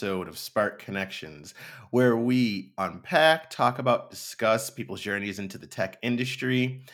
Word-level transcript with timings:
episode 0.00 0.28
of 0.28 0.38
Spark 0.38 0.82
Connections, 0.82 1.52
where 1.90 2.16
we 2.16 2.72
unpack, 2.78 3.50
talk 3.50 3.78
about, 3.78 4.08
discuss 4.08 4.70
people's 4.70 5.02
journeys 5.02 5.38
into 5.38 5.58
the 5.58 5.66
tech 5.66 5.98
industry. 6.00 6.86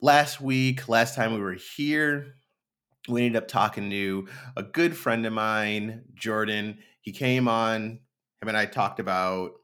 Last 0.00 0.40
week, 0.40 0.88
last 0.88 1.16
time 1.16 1.34
we 1.34 1.40
were 1.40 1.54
here, 1.76 2.36
we 3.08 3.26
ended 3.26 3.42
up 3.42 3.48
talking 3.48 3.90
to 3.90 4.28
a 4.56 4.62
good 4.62 4.96
friend 4.96 5.26
of 5.26 5.32
mine, 5.32 6.04
Jordan. 6.14 6.78
He 7.00 7.10
came 7.10 7.48
on, 7.48 7.98
him 8.40 8.46
and 8.46 8.56
I 8.56 8.66
talked 8.66 9.00
about 9.00 9.54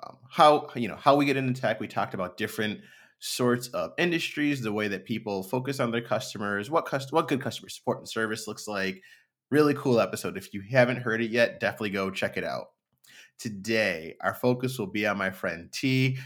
um, 0.00 0.18
how 0.30 0.68
you 0.76 0.86
know 0.86 0.94
how 0.96 1.16
we 1.16 1.24
get 1.24 1.36
into 1.36 1.60
tech. 1.60 1.80
We 1.80 1.88
talked 1.88 2.14
about 2.14 2.36
different 2.36 2.78
sorts 3.18 3.66
of 3.68 3.94
industries, 3.98 4.60
the 4.60 4.72
way 4.72 4.86
that 4.86 5.06
people 5.06 5.42
focus 5.42 5.80
on 5.80 5.90
their 5.90 6.02
customers, 6.02 6.70
what 6.70 6.86
cust- 6.86 7.12
what 7.12 7.26
good 7.26 7.40
customer 7.40 7.68
support 7.68 7.98
and 7.98 8.08
service 8.08 8.46
looks 8.46 8.68
like. 8.68 9.02
Really 9.50 9.74
cool 9.74 10.00
episode. 10.00 10.36
If 10.36 10.52
you 10.54 10.62
haven't 10.62 10.98
heard 10.98 11.22
it 11.22 11.30
yet, 11.30 11.60
definitely 11.60 11.90
go 11.90 12.10
check 12.10 12.36
it 12.36 12.44
out. 12.44 12.68
Today, 13.38 14.16
our 14.20 14.34
focus 14.34 14.78
will 14.78 14.86
be 14.86 15.06
on 15.06 15.18
my 15.18 15.30
friend 15.30 15.70
T. 15.72 16.18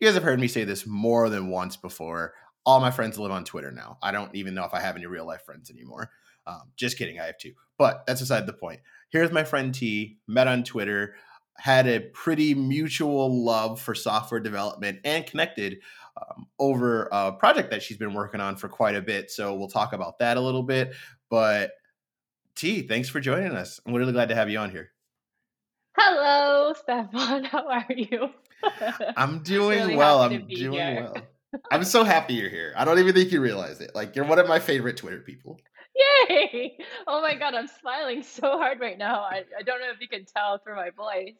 You 0.00 0.06
guys 0.06 0.14
have 0.14 0.22
heard 0.22 0.40
me 0.40 0.48
say 0.48 0.64
this 0.64 0.86
more 0.86 1.28
than 1.28 1.48
once 1.48 1.76
before. 1.76 2.34
All 2.66 2.80
my 2.80 2.90
friends 2.90 3.18
live 3.18 3.30
on 3.30 3.44
Twitter 3.44 3.70
now. 3.70 3.98
I 4.02 4.12
don't 4.12 4.34
even 4.34 4.54
know 4.54 4.64
if 4.64 4.74
I 4.74 4.80
have 4.80 4.96
any 4.96 5.06
real 5.06 5.26
life 5.26 5.42
friends 5.42 5.70
anymore. 5.70 6.10
Um, 6.46 6.72
just 6.76 6.98
kidding, 6.98 7.20
I 7.20 7.26
have 7.26 7.38
two. 7.38 7.52
But 7.78 8.04
that's 8.06 8.20
aside 8.20 8.46
the 8.46 8.52
point. 8.52 8.80
Here's 9.10 9.30
my 9.30 9.44
friend 9.44 9.74
T, 9.74 10.18
met 10.26 10.48
on 10.48 10.64
Twitter, 10.64 11.14
had 11.56 11.86
a 11.86 12.00
pretty 12.00 12.54
mutual 12.54 13.44
love 13.44 13.80
for 13.80 13.94
software 13.94 14.40
development 14.40 15.00
and 15.04 15.26
connected 15.26 15.78
um, 16.16 16.46
over 16.58 17.08
a 17.12 17.32
project 17.32 17.70
that 17.70 17.82
she's 17.82 17.98
been 17.98 18.14
working 18.14 18.40
on 18.40 18.56
for 18.56 18.68
quite 18.68 18.96
a 18.96 19.02
bit. 19.02 19.30
So 19.30 19.54
we'll 19.54 19.68
talk 19.68 19.92
about 19.92 20.18
that 20.18 20.36
a 20.36 20.40
little 20.40 20.62
bit. 20.62 20.94
But 21.30 21.72
T, 22.54 22.82
thanks 22.82 23.08
for 23.08 23.20
joining 23.20 23.52
us. 23.52 23.80
I'm 23.86 23.94
really 23.94 24.12
glad 24.12 24.28
to 24.28 24.34
have 24.34 24.50
you 24.50 24.58
on 24.58 24.70
here. 24.70 24.90
Hello, 25.96 26.74
Stefan. 26.74 27.44
How 27.50 27.68
are 27.68 27.86
you? 27.88 28.30
I'm 29.16 29.42
doing 29.42 29.80
really 29.80 29.96
well. 29.96 30.22
I'm 30.22 30.46
doing 30.46 30.72
here. 30.72 31.08
well. 31.12 31.16
I'm 31.70 31.84
so 31.84 32.04
happy 32.04 32.34
you're 32.34 32.48
here. 32.48 32.72
I 32.76 32.84
don't 32.84 32.98
even 32.98 33.14
think 33.14 33.30
you 33.30 33.40
realize 33.40 33.80
it. 33.80 33.94
Like 33.94 34.16
you're 34.16 34.24
one 34.24 34.38
of 34.38 34.48
my 34.48 34.58
favorite 34.58 34.96
Twitter 34.96 35.18
people. 35.18 35.60
Yay! 35.94 36.78
Oh 37.06 37.20
my 37.20 37.34
god, 37.34 37.54
I'm 37.54 37.66
smiling 37.66 38.22
so 38.22 38.56
hard 38.56 38.80
right 38.80 38.96
now. 38.96 39.20
I, 39.20 39.44
I 39.58 39.62
don't 39.62 39.80
know 39.80 39.90
if 39.90 40.00
you 40.00 40.08
can 40.08 40.24
tell 40.24 40.56
through 40.58 40.76
my 40.76 40.88
voice. 40.88 41.34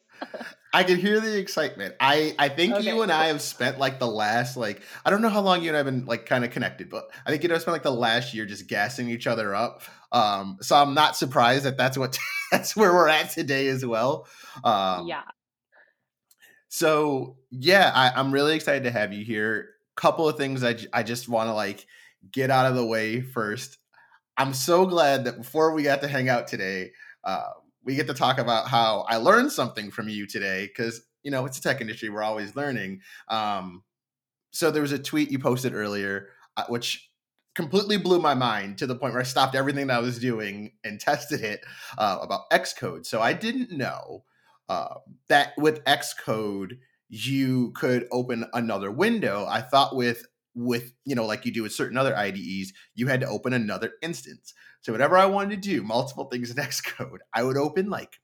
I 0.75 0.85
can 0.85 0.99
hear 0.99 1.21
the 1.21 1.39
excitement. 1.39 1.95
I 2.01 2.35
I 2.39 2.51
think 2.51 2.75
okay. 2.75 2.87
you 2.87 3.01
and 3.01 3.11
I 3.11 3.29
have 3.29 3.41
spent 3.41 3.79
like 3.79 3.99
the 3.99 4.07
last 4.07 4.59
like 4.59 4.83
I 5.07 5.11
don't 5.11 5.23
know 5.23 5.31
how 5.31 5.41
long 5.41 5.63
you 5.63 5.69
and 5.69 5.77
I 5.77 5.79
have 5.79 5.87
been 5.87 6.05
like 6.05 6.27
kind 6.27 6.45
of 6.45 6.51
connected, 6.51 6.91
but 6.91 7.11
I 7.25 7.31
think 7.31 7.43
you 7.43 7.49
know 7.49 7.57
spent 7.57 7.73
like 7.73 7.83
the 7.83 7.91
last 7.91 8.35
year 8.35 8.45
just 8.45 8.67
gassing 8.67 9.09
each 9.09 9.27
other 9.27 9.55
up. 9.55 9.83
Um, 10.13 10.59
so 10.61 10.77
I'm 10.77 10.95
not 10.95 11.17
surprised 11.17 11.65
that 11.65 11.77
that's 11.77 11.97
what 11.97 12.19
that's 12.53 12.77
where 12.77 12.93
we're 12.93 13.09
at 13.09 13.31
today 13.31 13.69
as 13.69 13.85
well. 13.85 14.27
Um, 14.63 15.07
yeah. 15.07 15.23
So 16.69 17.37
yeah, 17.51 17.91
I, 17.95 18.13
I'm 18.19 18.33
really 18.33 18.55
excited 18.55 18.85
to 18.85 18.91
have 18.91 19.13
you 19.13 19.25
here. 19.25 19.71
Couple 19.95 20.29
of 20.29 20.39
things 20.39 20.65
I 20.65 20.77
I 20.93 21.03
just 21.03 21.29
want 21.29 21.49
to 21.49 21.55
like 21.55 21.87
get 22.31 22.51
out 22.51 22.67
of 22.67 22.75
the 22.75 22.85
way 22.85 23.21
first. 23.21 23.79
I'm 24.39 24.55
so 24.55 24.87
glad 24.87 25.25
that 25.25 25.37
before 25.37 25.75
we 25.75 25.83
got 25.83 26.01
to 26.01 26.09
hang 26.09 26.31
out 26.31 26.47
today, 26.47 26.93
uh, 27.25 27.51
we 27.85 27.95
get 27.95 28.07
to 28.07 28.15
talk 28.15 28.39
about 28.39 28.69
how 28.69 29.05
I 29.09 29.17
learned 29.17 29.53
something 29.53 29.91
from 29.91 30.09
you 30.09 30.27
today 30.27 30.67
because 30.67 31.03
you 31.23 31.31
know 31.31 31.45
it's 31.45 31.59
a 31.59 31.63
tech 31.63 31.81
industry; 31.81 32.09
we're 32.09 32.23
always 32.23 32.57
learning. 32.57 33.01
Um, 33.29 33.83
so 34.51 34.71
there 34.71 34.83
was 34.83 34.93
a 34.93 34.99
tweet 34.99 35.31
you 35.31 35.39
posted 35.39 35.75
earlier, 35.75 36.29
uh, 36.57 36.65
which 36.69 37.11
completely 37.55 37.97
blew 37.97 38.19
my 38.19 38.35
mind 38.35 38.79
to 38.79 38.87
the 38.87 38.95
point 38.95 39.13
where 39.13 39.21
I 39.21 39.27
stopped 39.27 39.55
everything 39.55 39.89
that 39.89 39.99
I 39.99 40.01
was 40.01 40.19
doing 40.19 40.73
and 40.85 40.99
tested 40.99 41.43
it 41.43 41.61
uh, 41.99 42.19
about 42.21 42.51
Xcode. 42.51 43.07
So 43.07 43.21
I 43.21 43.33
didn't 43.33 43.71
know 43.71 44.25
uh, 44.69 44.95
that 45.29 45.53
with 45.59 45.85
Xcode 45.85 46.79
you 47.09 47.73
could 47.73 48.09
open 48.11 48.47
another 48.55 48.91
window. 48.91 49.47
I 49.49 49.61
thought 49.61 49.95
with 49.95 50.27
with 50.55 50.93
you 51.05 51.15
know 51.15 51.27
like 51.27 51.45
you 51.45 51.53
do 51.53 51.63
with 51.63 51.73
certain 51.73 51.99
other 51.99 52.17
IDEs, 52.17 52.73
you 52.95 53.07
had 53.07 53.21
to 53.21 53.29
open 53.29 53.53
another 53.53 53.93
instance. 54.01 54.55
So 54.81 54.93
whatever 54.93 55.17
I 55.17 55.27
wanted 55.27 55.63
to 55.63 55.69
do 55.69 55.83
multiple 55.83 56.25
things 56.25 56.51
in 56.51 56.57
Xcode, 56.65 57.19
I 57.35 57.43
would 57.43 57.59
open 57.59 57.91
like 57.91 58.19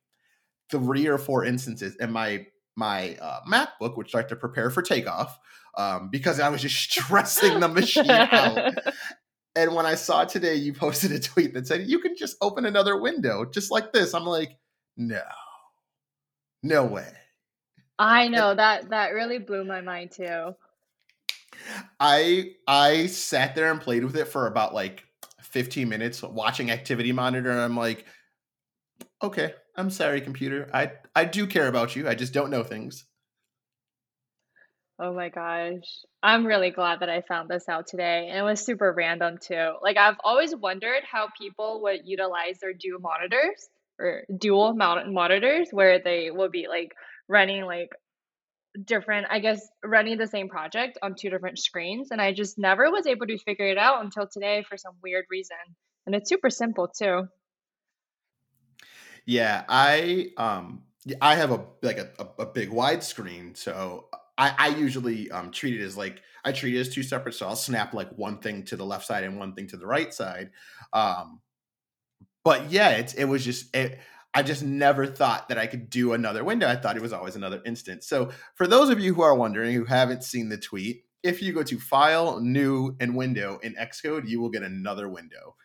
three 0.71 1.07
or 1.07 1.19
four 1.19 1.45
instances, 1.45 1.97
and 2.01 2.13
my 2.13 2.47
my 2.77 3.17
uh, 3.21 3.41
MacBook 3.51 3.97
would 3.97 4.09
start 4.09 4.29
to 4.31 4.37
prepare 4.37 4.71
for 4.71 4.83
takeoff 4.83 5.39
um, 5.77 6.09
because 6.11 6.41
I 6.41 6.49
was 6.49 6.63
just 6.63 6.77
stressing 6.91 7.61
the 7.61 7.69
machine 7.69 8.11
out. 8.11 8.75
And 9.57 9.75
when 9.75 9.87
I 9.87 9.95
saw 9.95 10.25
today, 10.25 10.55
you 10.55 10.73
posted 10.75 11.13
a 11.13 11.21
tweet 11.21 11.55
that 11.55 11.67
said 11.67 11.89
you 11.89 11.99
can 11.99 12.17
just 12.17 12.37
open 12.41 12.67
another 12.67 13.01
window 13.01 13.45
just 13.45 13.71
like 13.71 13.93
this. 13.93 14.15
I'm 14.15 14.25
like, 14.25 14.57
no, 14.97 15.23
no 16.63 16.85
way. 16.85 17.13
I 17.99 18.29
know 18.29 18.55
that 18.55 18.91
that 18.91 19.09
really 19.13 19.39
blew 19.39 19.65
my 19.65 19.81
mind 19.81 20.13
too. 20.13 20.55
I 21.99 22.53
I 22.67 23.07
sat 23.07 23.55
there 23.55 23.71
and 23.71 23.81
played 23.81 24.05
with 24.05 24.17
it 24.17 24.29
for 24.29 24.47
about 24.47 24.73
like 24.73 25.05
15 25.43 25.89
minutes 25.89 26.23
watching 26.23 26.71
activity 26.71 27.11
monitor 27.11 27.51
and 27.51 27.61
I'm 27.61 27.77
like 27.77 28.05
okay, 29.23 29.55
I'm 29.77 29.91
sorry 29.91 30.21
computer. 30.21 30.69
I 30.73 30.93
I 31.15 31.25
do 31.25 31.47
care 31.47 31.69
about 31.69 31.97
you. 31.97 32.09
I 32.09 32.15
just 32.15 32.33
don't 32.33 32.51
know 32.51 32.63
things. 32.63 33.05
Oh 35.01 35.13
my 35.15 35.29
gosh. 35.29 36.05
I'm 36.23 36.45
really 36.45 36.71
glad 36.71 37.01
that 37.01 37.09
I 37.09 37.21
found 37.21 37.49
this 37.49 37.69
out 37.69 37.87
today. 37.87 38.27
And 38.29 38.39
it 38.39 38.43
was 38.43 38.65
super 38.65 38.93
random 38.93 39.39
too. 39.39 39.75
Like 39.81 39.97
I've 39.97 40.17
always 40.25 40.55
wondered 40.55 41.05
how 41.05 41.29
people 41.41 41.83
would 41.83 42.01
utilize 42.05 42.59
their 42.61 42.73
dual 42.73 43.01
monitors 43.01 43.69
or 44.01 44.25
dual 44.37 44.75
mount 44.75 45.13
monitors 45.13 45.69
where 45.71 46.01
they 46.01 46.31
will 46.33 46.51
be 46.51 46.67
like 46.69 46.95
running 47.29 47.65
like 47.65 47.91
different, 48.85 49.29
I 49.31 49.39
guess, 49.39 49.67
running 49.85 50.19
the 50.19 50.27
same 50.27 50.49
project 50.49 50.99
on 51.01 51.15
two 51.15 51.31
different 51.31 51.61
screens. 51.61 52.09
And 52.11 52.21
I 52.21 52.33
just 52.33 52.59
never 52.59 52.91
was 52.91 53.07
able 53.07 53.27
to 53.27 53.39
figure 53.39 53.69
it 53.69 53.79
out 53.79 54.05
until 54.05 54.27
today 54.27 54.65
for 54.69 54.77
some 54.77 54.95
weird 55.01 55.27
reason. 55.31 55.57
And 56.07 56.15
it's 56.15 56.29
super 56.29 56.51
simple 56.51 56.89
too. 56.89 57.29
Yeah, 59.27 59.65
I 59.69 60.33
um 60.37 60.83
I 61.21 61.37
have 61.37 61.53
a 61.53 61.65
like 61.83 61.99
a, 61.99 62.09
a, 62.19 62.43
a 62.43 62.47
big 62.47 62.71
widescreen, 62.71 63.57
so 63.57 64.07
I, 64.39 64.55
I 64.57 64.69
usually 64.69 65.31
um 65.31 65.51
treat 65.51 65.79
it 65.79 65.85
as 65.85 65.97
like 65.97 66.23
I 66.45 66.53
treat 66.53 66.75
it 66.75 66.81
as 66.81 66.89
two 66.89 67.03
separate. 67.03 67.35
So 67.35 67.47
I'll 67.47 67.57
snap 67.57 67.93
like 67.93 68.11
one 68.13 68.39
thing 68.39 68.65
to 68.67 68.77
the 68.77 68.87
left 68.87 69.05
side 69.07 69.25
and 69.25 69.39
one 69.39 69.55
thing 69.55 69.67
to 69.69 69.77
the 69.77 69.87
right 69.87 70.15
side. 70.15 70.51
Um, 70.93 71.41
but 72.45 72.71
yeah, 72.71 72.91
it's 72.91 73.13
it 73.15 73.25
was 73.25 73.45
just 73.45 73.75
it 73.77 73.99
I 74.35 74.43
just 74.43 74.63
never 74.63 75.07
thought 75.07 75.49
that 75.49 75.59
I 75.59 75.67
could 75.67 75.91
do 75.91 76.13
another 76.13 76.45
window. 76.45 76.69
I 76.69 76.77
thought 76.77 76.97
it 76.97 77.03
was 77.03 77.13
always 77.13 77.35
another 77.35 77.61
instance. 77.65 78.07
So, 78.07 78.31
for 78.55 78.67
those 78.67 78.91
of 78.91 79.01
you 79.01 79.15
who 79.15 79.23
are 79.23 79.35
wondering, 79.35 79.75
who 79.75 79.85
haven't 79.85 80.23
seen 80.23 80.49
the 80.49 80.59
tweet, 80.59 81.05
if 81.23 81.43
you 81.43 81.53
go 81.53 81.63
to 81.63 81.79
File, 81.79 82.41
New, 82.41 82.95
and 83.01 83.17
Window 83.17 83.59
in 83.63 83.75
Xcode, 83.75 84.29
you 84.29 84.41
will 84.41 84.51
get 84.51 84.63
another 84.63 85.09
window. 85.09 85.57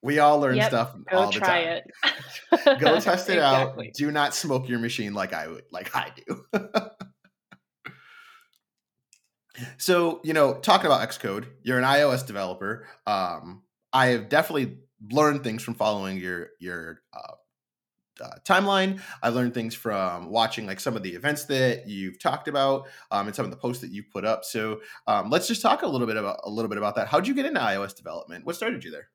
We 0.00 0.18
all 0.18 0.40
learn 0.40 0.56
yep, 0.56 0.68
stuff 0.68 0.96
all 1.12 1.30
the 1.30 1.38
time. 1.38 1.82
It. 2.04 2.80
go 2.80 2.98
test 2.98 3.28
it 3.28 3.34
exactly. 3.38 3.88
out. 3.88 3.94
Do 3.94 4.10
not 4.10 4.34
smoke 4.34 4.68
your 4.68 4.78
machine 4.78 5.14
like 5.14 5.32
I 5.32 5.48
would, 5.48 5.64
like 5.70 5.94
I 5.94 6.12
do. 6.16 6.44
so, 9.76 10.20
you 10.24 10.32
know, 10.32 10.54
talking 10.54 10.86
about 10.86 11.08
Xcode, 11.08 11.46
you're 11.62 11.78
an 11.78 11.84
iOS 11.84 12.26
developer. 12.26 12.86
Um, 13.06 13.62
I 13.92 14.06
have 14.08 14.28
definitely 14.28 14.78
learned 15.10 15.44
things 15.44 15.62
from 15.62 15.74
following 15.74 16.18
your 16.18 16.50
your 16.60 17.02
uh, 17.12 17.34
uh, 18.22 18.36
timeline. 18.44 19.00
I 19.22 19.30
learned 19.30 19.54
things 19.54 19.74
from 19.74 20.30
watching 20.30 20.66
like 20.66 20.80
some 20.80 20.96
of 20.96 21.02
the 21.02 21.10
events 21.10 21.44
that 21.46 21.88
you've 21.88 22.18
talked 22.18 22.48
about 22.48 22.88
um, 23.10 23.26
and 23.26 23.34
some 23.34 23.44
of 23.44 23.50
the 23.50 23.56
posts 23.56 23.82
that 23.82 23.90
you 23.90 24.04
put 24.12 24.24
up. 24.24 24.44
So 24.44 24.80
um, 25.06 25.30
let's 25.30 25.48
just 25.48 25.62
talk 25.62 25.82
a 25.82 25.86
little 25.86 26.06
bit 26.06 26.16
about 26.16 26.40
a 26.44 26.50
little 26.50 26.68
bit 26.68 26.78
about 26.78 26.94
that. 26.96 27.08
How'd 27.08 27.26
you 27.26 27.34
get 27.34 27.46
into 27.46 27.60
iOS 27.60 27.96
development? 27.96 28.44
What 28.44 28.56
started 28.56 28.84
you 28.84 28.90
there? 28.90 29.08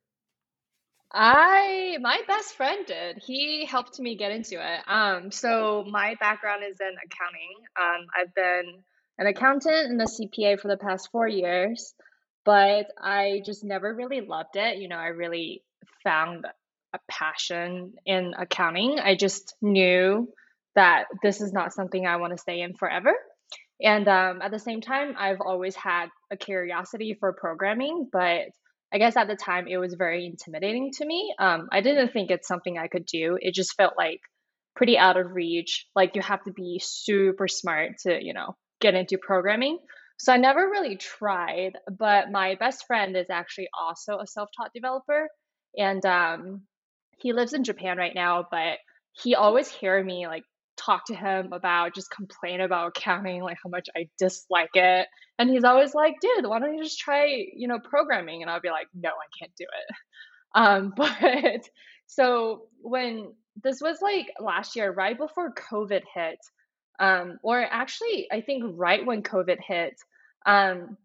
I 1.13 1.97
my 2.01 2.19
best 2.27 2.55
friend 2.55 2.85
did. 2.85 3.17
He 3.23 3.65
helped 3.65 3.99
me 3.99 4.15
get 4.17 4.31
into 4.31 4.55
it. 4.55 4.81
Um, 4.87 5.31
so 5.31 5.85
my 5.89 6.15
background 6.19 6.63
is 6.69 6.77
in 6.81 6.95
accounting. 7.05 7.55
Um, 7.79 8.07
I've 8.19 8.33
been 8.35 8.83
an 9.17 9.27
accountant 9.27 9.91
and 9.91 10.01
a 10.01 10.05
CPA 10.05 10.59
for 10.59 10.67
the 10.67 10.77
past 10.77 11.09
four 11.11 11.27
years, 11.27 11.93
but 12.45 12.87
I 13.01 13.41
just 13.45 13.63
never 13.63 13.93
really 13.93 14.21
loved 14.21 14.55
it. 14.55 14.77
You 14.77 14.87
know, 14.87 14.97
I 14.97 15.07
really 15.07 15.63
found 16.03 16.45
a 16.93 16.99
passion 17.09 17.93
in 18.05 18.33
accounting. 18.37 18.99
I 18.99 19.15
just 19.15 19.55
knew 19.61 20.29
that 20.75 21.05
this 21.23 21.41
is 21.41 21.51
not 21.51 21.73
something 21.73 22.05
I 22.05 22.17
want 22.17 22.33
to 22.33 22.37
stay 22.37 22.61
in 22.61 22.75
forever. 22.75 23.13
And 23.81 24.07
um, 24.07 24.41
at 24.41 24.51
the 24.51 24.59
same 24.59 24.81
time, 24.81 25.15
I've 25.17 25.41
always 25.41 25.75
had 25.75 26.07
a 26.31 26.37
curiosity 26.37 27.15
for 27.19 27.33
programming, 27.33 28.07
but 28.11 28.45
I 28.91 28.97
guess 28.97 29.17
at 29.17 29.27
the 29.27 29.35
time 29.35 29.67
it 29.67 29.77
was 29.77 29.93
very 29.93 30.25
intimidating 30.25 30.91
to 30.93 31.05
me. 31.05 31.33
Um, 31.37 31.67
I 31.71 31.81
didn't 31.81 32.13
think 32.13 32.31
it's 32.31 32.47
something 32.47 32.77
I 32.77 32.87
could 32.87 33.05
do. 33.05 33.37
It 33.39 33.53
just 33.53 33.75
felt 33.75 33.93
like 33.97 34.21
pretty 34.75 34.97
out 34.97 35.17
of 35.17 35.33
reach. 35.33 35.85
Like 35.95 36.15
you 36.15 36.21
have 36.21 36.43
to 36.43 36.53
be 36.53 36.79
super 36.81 37.47
smart 37.47 37.97
to, 38.03 38.17
you 38.23 38.33
know, 38.33 38.55
get 38.79 38.95
into 38.95 39.17
programming. 39.17 39.79
So 40.17 40.33
I 40.33 40.37
never 40.37 40.67
really 40.69 40.97
tried, 40.97 41.73
but 41.91 42.31
my 42.31 42.55
best 42.55 42.85
friend 42.87 43.15
is 43.15 43.29
actually 43.29 43.69
also 43.77 44.17
a 44.17 44.27
self 44.27 44.49
taught 44.55 44.71
developer. 44.73 45.27
And 45.77 46.03
um, 46.05 46.61
he 47.19 47.33
lives 47.33 47.53
in 47.53 47.63
Japan 47.63 47.97
right 47.97 48.15
now, 48.15 48.45
but 48.49 48.77
he 49.11 49.35
always 49.35 49.69
hear 49.69 50.03
me 50.03 50.27
like 50.27 50.43
talk 50.77 51.05
to 51.07 51.15
him 51.15 51.51
about 51.53 51.95
just 51.95 52.11
complain 52.11 52.61
about 52.61 52.89
accounting, 52.89 53.41
like 53.43 53.57
how 53.63 53.69
much 53.69 53.87
I 53.95 54.09
dislike 54.17 54.75
it. 54.75 55.07
And 55.39 55.49
he's 55.49 55.63
always 55.63 55.93
like, 55.93 56.15
dude, 56.21 56.45
why 56.45 56.59
don't 56.59 56.75
you 56.75 56.83
just 56.83 56.99
try, 56.99 57.45
you 57.55 57.67
know, 57.67 57.79
programming? 57.79 58.41
And 58.41 58.49
I'll 58.49 58.61
be 58.61 58.69
like, 58.69 58.87
no, 58.95 59.09
I 59.09 59.27
can't 59.39 59.55
do 59.57 59.65
it. 59.65 59.95
Um, 60.55 60.93
but 60.97 61.69
so 62.07 62.63
when 62.81 63.33
this 63.61 63.79
was 63.81 64.01
like 64.01 64.27
last 64.39 64.75
year, 64.75 64.91
right 64.91 65.15
before 65.15 65.53
COVID 65.53 66.01
hit, 66.15 66.39
um, 66.99 67.37
or 67.43 67.59
actually, 67.59 68.27
I 68.31 68.41
think 68.41 68.63
right 68.75 69.05
when 69.05 69.23
COVID 69.23 69.57
hit, 69.65 69.95
um, 70.45 70.97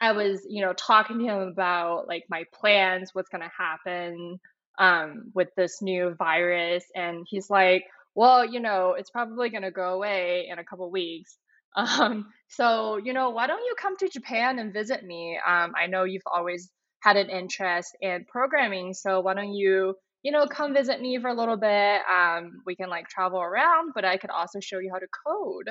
I 0.00 0.12
was, 0.12 0.46
you 0.48 0.62
know, 0.62 0.72
talking 0.72 1.18
to 1.18 1.24
him 1.24 1.40
about 1.40 2.08
like 2.08 2.24
my 2.28 2.44
plans, 2.52 3.10
what's 3.12 3.28
going 3.28 3.42
to 3.42 3.50
happen 3.56 4.38
um, 4.78 5.30
with 5.34 5.48
this 5.56 5.80
new 5.82 6.14
virus. 6.18 6.84
And 6.94 7.26
he's 7.28 7.48
like, 7.50 7.84
well, 8.14 8.44
you 8.44 8.60
know, 8.60 8.94
it's 8.98 9.10
probably 9.10 9.50
going 9.50 9.62
to 9.62 9.70
go 9.70 9.94
away 9.94 10.48
in 10.50 10.58
a 10.58 10.64
couple 10.64 10.90
weeks. 10.90 11.36
Um, 11.76 12.26
so, 12.46 12.98
you 12.98 13.12
know, 13.12 13.30
why 13.30 13.48
don't 13.48 13.64
you 13.64 13.74
come 13.82 13.96
to 13.96 14.08
Japan 14.08 14.60
and 14.60 14.72
visit 14.72 15.02
me? 15.02 15.40
Um, 15.44 15.72
I 15.76 15.88
know 15.88 16.04
you've 16.04 16.22
always 16.32 16.70
had 17.00 17.16
an 17.16 17.28
interest 17.28 17.96
in 18.00 18.24
programming. 18.26 18.94
So 18.94 19.18
why 19.18 19.34
don't 19.34 19.52
you, 19.52 19.96
you 20.24 20.32
know, 20.32 20.46
come 20.46 20.72
visit 20.74 21.00
me 21.00 21.18
for 21.20 21.28
a 21.28 21.34
little 21.34 21.58
bit? 21.58 22.00
Um, 22.10 22.62
we 22.66 22.74
can 22.74 22.88
like 22.88 23.08
travel 23.08 23.40
around, 23.40 23.92
but 23.94 24.06
I 24.06 24.16
could 24.16 24.30
also 24.30 24.58
show 24.58 24.78
you 24.78 24.90
how 24.92 24.98
to 24.98 25.06
code. 25.26 25.68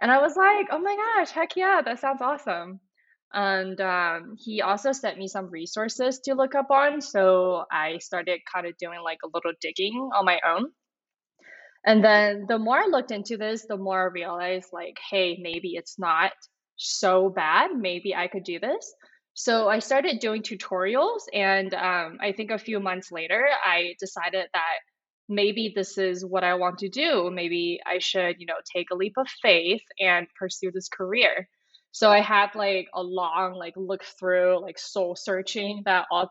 And 0.00 0.10
I 0.10 0.20
was 0.20 0.34
like, 0.36 0.68
oh 0.72 0.78
my 0.78 0.96
gosh, 0.96 1.30
heck 1.30 1.54
yeah, 1.54 1.82
that 1.84 2.00
sounds 2.00 2.22
awesome. 2.22 2.80
And 3.32 3.78
um, 3.80 4.36
he 4.38 4.62
also 4.62 4.92
sent 4.92 5.18
me 5.18 5.28
some 5.28 5.50
resources 5.50 6.20
to 6.20 6.34
look 6.34 6.54
up 6.54 6.70
on. 6.70 7.02
So 7.02 7.64
I 7.70 7.98
started 7.98 8.40
kind 8.52 8.66
of 8.66 8.76
doing 8.78 9.00
like 9.04 9.18
a 9.22 9.28
little 9.32 9.52
digging 9.60 10.10
on 10.14 10.24
my 10.24 10.40
own. 10.46 10.68
And 11.86 12.02
then 12.02 12.46
the 12.48 12.58
more 12.58 12.78
I 12.78 12.86
looked 12.86 13.10
into 13.10 13.36
this, 13.36 13.66
the 13.68 13.76
more 13.76 14.00
I 14.00 14.12
realized, 14.12 14.68
like, 14.72 14.96
hey, 15.10 15.38
maybe 15.42 15.74
it's 15.74 15.98
not 15.98 16.32
so 16.76 17.28
bad. 17.28 17.72
Maybe 17.76 18.14
I 18.14 18.28
could 18.28 18.44
do 18.44 18.58
this. 18.58 18.94
So 19.34 19.68
I 19.68 19.80
started 19.80 20.20
doing 20.20 20.42
tutorials. 20.42 21.22
And 21.32 21.74
um, 21.74 22.18
I 22.20 22.32
think 22.32 22.50
a 22.50 22.58
few 22.58 22.80
months 22.80 23.10
later, 23.12 23.46
I 23.64 23.94
decided 24.00 24.46
that 24.52 24.78
maybe 25.28 25.72
this 25.74 25.98
is 25.98 26.24
what 26.24 26.44
I 26.44 26.54
want 26.54 26.78
to 26.78 26.88
do. 26.88 27.30
Maybe 27.32 27.80
I 27.84 27.98
should, 27.98 28.36
you 28.38 28.46
know, 28.46 28.54
take 28.74 28.86
a 28.92 28.96
leap 28.96 29.14
of 29.16 29.28
faith 29.42 29.82
and 30.00 30.26
pursue 30.38 30.70
this 30.72 30.88
career. 30.88 31.48
So 31.90 32.10
I 32.10 32.20
had 32.20 32.54
like 32.54 32.88
a 32.94 33.02
long 33.02 33.54
like 33.54 33.74
look 33.76 34.04
through, 34.18 34.60
like 34.62 34.78
soul 34.78 35.14
searching 35.16 35.82
that 35.84 36.06
all 36.10 36.30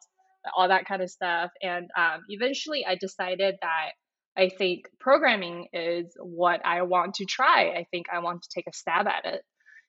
all 0.57 0.67
that 0.67 0.85
kind 0.85 1.01
of 1.01 1.09
stuff. 1.09 1.51
And 1.61 1.89
um, 1.97 2.21
eventually 2.27 2.85
I 2.85 2.95
decided 2.95 3.55
that 3.61 3.91
I 4.35 4.50
think 4.50 4.85
programming 5.00 5.67
is 5.71 6.17
what 6.19 6.65
I 6.65 6.81
want 6.81 7.15
to 7.15 7.25
try. 7.25 7.69
I 7.69 7.85
think 7.91 8.07
I 8.11 8.19
want 8.19 8.44
to 8.44 8.50
take 8.53 8.67
a 8.67 8.73
stab 8.73 9.07
at 9.07 9.25
it. 9.25 9.41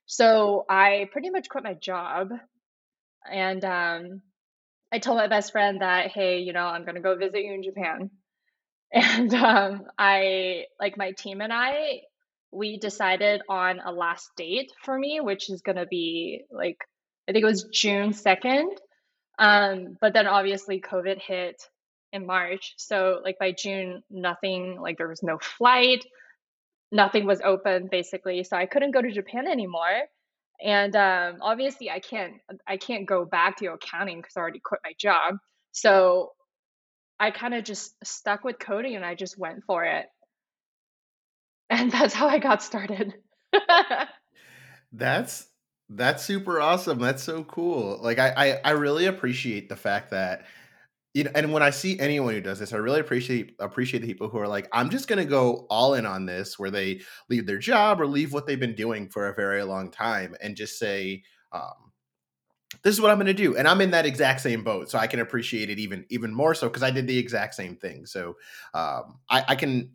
So 0.07 0.65
I 0.69 1.09
pretty 1.13 1.31
much 1.31 1.49
quit 1.49 1.65
my 1.65 1.75
job 1.75 2.29
and 3.31 3.65
um, 3.65 4.23
I 4.93 4.99
told 4.99 5.19
my 5.19 5.29
best 5.29 5.53
friend 5.53 5.81
that, 5.81 6.13
hey, 6.13 6.39
you 6.39 6.53
know, 6.53 6.67
I'm 6.67 6.85
going 6.85 6.95
to 6.95 7.01
go 7.01 7.17
visit 7.17 7.43
you 7.43 7.53
in 7.55 7.63
Japan. 7.63 8.11
And 8.93 9.35
um, 9.35 9.87
I, 9.99 10.67
like 10.79 10.97
my 10.97 11.11
team 11.19 11.41
and 11.41 11.53
I, 11.53 12.03
we 12.53 12.79
decided 12.79 13.43
on 13.49 13.81
a 13.85 13.91
last 13.91 14.31
date 14.37 14.71
for 14.85 14.97
me, 14.97 15.19
which 15.21 15.51
is 15.51 15.63
going 15.63 15.79
to 15.79 15.87
be 15.87 16.45
like, 16.53 16.79
I 17.29 17.33
think 17.33 17.43
it 17.43 17.47
was 17.47 17.65
June 17.73 18.11
2nd. 18.13 18.67
Um, 19.37 19.97
but 20.01 20.15
then 20.15 20.29
obviously 20.29 20.81
COVID 20.81 21.21
hit 21.21 21.61
in 22.13 22.25
March. 22.25 22.75
So 22.77 23.21
like 23.25 23.39
by 23.41 23.51
June, 23.51 24.05
nothing, 24.09 24.79
like 24.81 24.97
there 24.97 25.09
was 25.09 25.25
no 25.25 25.39
flight, 25.39 26.05
nothing 26.93 27.27
was 27.27 27.41
open 27.45 27.89
basically. 27.91 28.45
So 28.45 28.57
I 28.57 28.67
couldn't 28.67 28.93
go 28.93 29.03
to 29.03 29.11
Japan 29.11 29.49
anymore. 29.49 30.03
And 30.63 30.95
um, 30.97 31.39
obviously 31.41 31.91
I 31.91 32.01
can't, 32.01 32.35
I 32.67 32.77
can't 32.77 33.07
go 33.07 33.25
back 33.25 33.57
to 33.59 33.67
accounting 33.67 34.19
because 34.19 34.37
I 34.37 34.41
already 34.41 34.61
quit 34.65 34.81
my 34.85 34.93
job. 34.99 35.37
So 35.73 36.33
I 37.19 37.31
kind 37.31 37.55
of 37.55 37.65
just 37.65 37.95
stuck 38.05 38.45
with 38.45 38.59
coding 38.59 38.97
and 38.97 39.05
I 39.05 39.15
just 39.15 39.39
went 39.39 39.65
for 39.67 39.85
it. 39.85 40.07
And 41.71 41.91
that's 41.91 42.13
how 42.13 42.29
I 42.29 42.39
got 42.39 42.63
started. 42.63 43.15
that's 44.93 45.49
that's 45.89 46.23
super 46.23 46.61
awesome. 46.61 46.99
That's 46.99 47.23
so 47.23 47.43
cool. 47.43 47.99
Like 48.03 48.19
I, 48.19 48.33
I 48.37 48.61
I 48.65 48.71
really 48.73 49.07
appreciate 49.07 49.71
the 49.71 49.75
fact 49.75 50.11
that 50.11 50.45
you 51.15 51.25
know, 51.25 51.31
and 51.35 51.53
when 51.53 51.63
I 51.63 51.71
see 51.71 51.99
anyone 52.01 52.35
who 52.35 52.41
does 52.41 52.59
this, 52.59 52.73
I 52.73 52.77
really 52.77 53.01
appreciate 53.01 53.55
appreciate 53.61 54.01
the 54.01 54.07
people 54.09 54.29
who 54.29 54.39
are 54.39 54.49
like, 54.49 54.69
I'm 54.73 54.91
just 54.91 55.09
gonna 55.09 55.25
go 55.25 55.67
all 55.71 55.95
in 55.95 56.07
on 56.07 56.27
this, 56.27 56.59
where 56.59 56.71
they 56.71 57.03
leave 57.31 57.47
their 57.47 57.59
job 57.59 58.01
or 58.01 58.07
leave 58.07 58.33
what 58.33 58.47
they've 58.47 58.61
been 58.61 58.75
doing 58.75 59.09
for 59.09 59.29
a 59.29 59.35
very 59.35 59.63
long 59.63 59.91
time, 59.91 60.35
and 60.43 60.57
just 60.57 60.79
say, 60.79 61.23
um, 61.53 61.93
"This 62.83 62.95
is 62.95 63.01
what 63.01 63.11
I'm 63.11 63.19
gonna 63.19 63.33
do," 63.35 63.57
and 63.57 63.67
I'm 63.69 63.81
in 63.81 63.91
that 63.93 64.07
exact 64.07 64.41
same 64.41 64.63
boat, 64.65 64.91
so 64.91 64.99
I 64.99 65.07
can 65.07 65.21
appreciate 65.21 65.71
it 65.71 65.79
even 65.79 66.05
even 66.11 66.35
more 66.35 66.55
so 66.55 66.69
because 66.69 66.83
I 66.83 66.91
did 66.91 67.07
the 67.07 67.17
exact 67.19 67.55
same 67.55 67.77
thing. 67.77 68.07
So 68.07 68.37
um, 68.75 69.19
I, 69.31 69.45
I 69.49 69.55
can, 69.57 69.93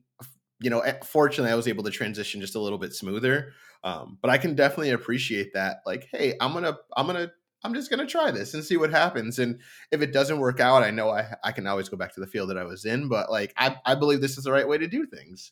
you 0.62 0.70
know, 0.70 0.80
eh, 0.82 1.00
fortunately, 1.04 1.52
I 1.52 1.56
was 1.56 1.68
able 1.68 1.84
to 1.86 1.92
transition 1.92 2.42
just 2.42 2.56
a 2.56 2.60
little 2.60 2.80
bit 2.80 2.94
smoother. 2.94 3.54
Um, 3.84 4.18
but 4.22 4.30
I 4.32 4.38
can 4.38 4.56
definitely 4.56 4.92
appreciate 4.92 5.54
that. 5.54 5.78
Like, 5.86 6.08
hey, 6.12 6.36
I'm 6.42 6.54
gonna 6.54 6.78
I'm 6.98 7.08
gonna 7.08 7.32
I'm 7.64 7.74
just 7.74 7.90
going 7.90 8.00
to 8.00 8.08
try 8.08 8.32
this 8.32 8.54
and 8.54 8.64
see 8.64 8.78
what 8.78 8.92
happens. 8.92 9.40
And 9.40 9.60
if 9.92 10.02
it 10.02 10.14
doesn't 10.14 10.40
work 10.40 10.60
out, 10.60 10.84
I 10.84 10.92
know 10.92 11.10
I, 11.10 11.34
I 11.44 11.52
can 11.52 11.68
always 11.68 11.90
go 11.90 11.98
back 11.98 12.14
to 12.16 12.22
the 12.22 12.28
field 12.28 12.50
that 12.50 12.58
I 12.58 12.64
was 12.64 12.86
in. 12.86 13.10
But 13.10 13.30
like, 13.30 13.54
I, 13.58 13.76
I 13.86 13.96
believe 13.96 14.22
this 14.22 14.38
is 14.38 14.46
the 14.46 14.52
right 14.52 14.68
way 14.68 14.78
to 14.78 14.88
do 14.88 15.06
things. 15.06 15.52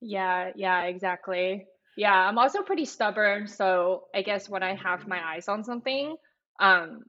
Yeah, 0.00 0.50
yeah, 0.56 0.82
exactly. 0.82 1.66
Yeah, 1.96 2.12
I'm 2.12 2.38
also 2.38 2.62
pretty 2.62 2.84
stubborn. 2.84 3.46
So 3.46 4.04
I 4.14 4.22
guess 4.22 4.48
when 4.48 4.62
I 4.62 4.74
have 4.74 5.06
my 5.06 5.20
eyes 5.24 5.48
on 5.48 5.64
something, 5.64 6.16
um, 6.60 7.04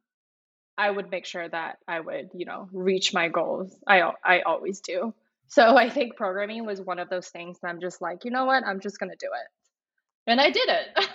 I 0.77 0.91
would 0.91 1.09
make 1.09 1.25
sure 1.25 1.49
that 1.49 1.77
I 1.87 1.99
would, 1.99 2.29
you 2.35 2.45
know, 2.45 2.69
reach 2.71 3.13
my 3.13 3.29
goals. 3.29 3.75
I, 3.87 4.11
I 4.23 4.41
always 4.41 4.79
do. 4.81 5.13
So 5.47 5.75
I 5.75 5.89
think 5.89 6.15
programming 6.15 6.65
was 6.65 6.79
one 6.79 6.99
of 6.99 7.09
those 7.09 7.29
things 7.29 7.57
that 7.61 7.69
I'm 7.69 7.81
just 7.81 8.01
like, 8.01 8.25
you 8.25 8.31
know 8.31 8.45
what? 8.45 8.63
I'm 8.63 8.79
just 8.79 8.99
going 8.99 9.09
to 9.09 9.17
do 9.19 9.27
it. 9.27 10.29
And 10.29 10.39
I 10.39 10.51
did 10.51 10.69
it. 10.69 11.09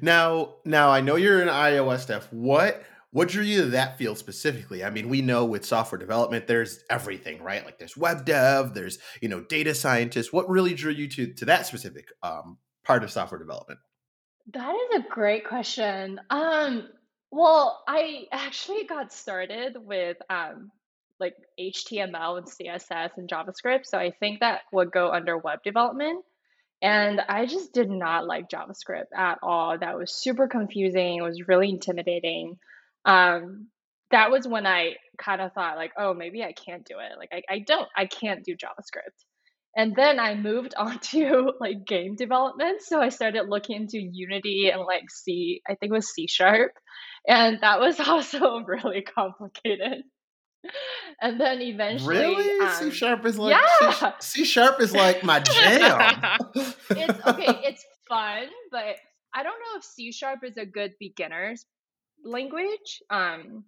Now, 0.00 0.54
now 0.64 0.90
I 0.90 1.00
know 1.00 1.16
you're 1.16 1.42
an 1.42 1.48
iOS 1.48 2.06
dev. 2.06 2.28
What 2.30 2.82
what 3.10 3.28
drew 3.28 3.42
you 3.42 3.62
to 3.62 3.70
that 3.70 3.96
field 3.96 4.18
specifically? 4.18 4.84
I 4.84 4.90
mean, 4.90 5.08
we 5.08 5.22
know 5.22 5.44
with 5.44 5.64
software 5.64 5.98
development, 5.98 6.46
there's 6.46 6.84
everything, 6.90 7.42
right? 7.42 7.64
Like 7.64 7.78
there's 7.78 7.96
web 7.96 8.24
dev, 8.24 8.74
there's 8.74 8.98
you 9.20 9.28
know 9.28 9.40
data 9.40 9.74
scientists. 9.74 10.32
What 10.32 10.48
really 10.48 10.74
drew 10.74 10.92
you 10.92 11.08
to 11.08 11.32
to 11.34 11.44
that 11.46 11.66
specific 11.66 12.08
um, 12.22 12.58
part 12.84 13.04
of 13.04 13.10
software 13.10 13.38
development? 13.38 13.80
That 14.52 14.74
is 14.74 15.00
a 15.00 15.08
great 15.08 15.46
question. 15.46 16.20
Um, 16.30 16.88
well, 17.30 17.82
I 17.86 18.24
actually 18.32 18.84
got 18.84 19.12
started 19.12 19.76
with 19.78 20.16
um, 20.30 20.70
like 21.20 21.34
HTML 21.60 22.38
and 22.38 22.46
CSS 22.46 23.10
and 23.16 23.28
JavaScript, 23.28 23.84
so 23.84 23.98
I 23.98 24.10
think 24.10 24.40
that 24.40 24.60
would 24.72 24.90
go 24.90 25.10
under 25.10 25.36
web 25.36 25.62
development. 25.62 26.24
And 26.80 27.20
I 27.20 27.46
just 27.46 27.72
did 27.72 27.90
not 27.90 28.26
like 28.26 28.48
JavaScript 28.48 29.12
at 29.16 29.38
all. 29.42 29.76
That 29.78 29.98
was 29.98 30.14
super 30.14 30.46
confusing. 30.46 31.16
It 31.16 31.22
was 31.22 31.48
really 31.48 31.70
intimidating. 31.70 32.58
Um, 33.04 33.68
that 34.10 34.30
was 34.30 34.46
when 34.46 34.66
I 34.66 34.94
kind 35.18 35.40
of 35.40 35.52
thought 35.52 35.76
like, 35.76 35.92
oh, 35.98 36.14
maybe 36.14 36.42
I 36.42 36.52
can't 36.52 36.84
do 36.84 36.94
it. 36.98 37.18
Like 37.18 37.30
I, 37.32 37.42
I 37.52 37.58
don't, 37.60 37.88
I 37.96 38.06
can't 38.06 38.44
do 38.44 38.54
JavaScript. 38.54 39.24
And 39.76 39.94
then 39.94 40.18
I 40.18 40.34
moved 40.34 40.74
on 40.78 40.98
to 40.98 41.52
like 41.60 41.84
game 41.84 42.14
development. 42.14 42.82
So 42.82 43.00
I 43.00 43.08
started 43.08 43.48
looking 43.48 43.76
into 43.76 43.98
Unity 43.98 44.70
and 44.72 44.82
like 44.82 45.10
C, 45.10 45.62
I 45.68 45.74
think 45.74 45.90
it 45.90 45.96
was 45.96 46.12
C 46.12 46.26
sharp. 46.28 46.72
And 47.26 47.58
that 47.60 47.80
was 47.80 47.98
also 48.06 48.60
really 48.60 49.02
complicated. 49.02 50.04
and 51.20 51.40
then 51.40 51.60
eventually, 51.60 52.16
really, 52.16 52.60
um, 52.60 52.72
C 52.74 52.90
sharp 52.90 53.24
is 53.26 53.38
like 53.38 53.56
yeah. 53.80 54.12
C 54.20 54.44
sharp 54.44 54.80
is 54.80 54.92
like 54.92 55.22
my 55.22 55.40
jam. 55.40 56.38
it's 56.54 57.26
okay. 57.26 57.60
It's 57.64 57.84
fun, 58.08 58.46
but 58.70 58.96
I 59.34 59.42
don't 59.42 59.58
know 59.58 59.78
if 59.78 59.84
C 59.84 60.12
sharp 60.12 60.44
is 60.44 60.56
a 60.56 60.66
good 60.66 60.94
beginner's 60.98 61.64
language. 62.24 63.02
Um, 63.10 63.64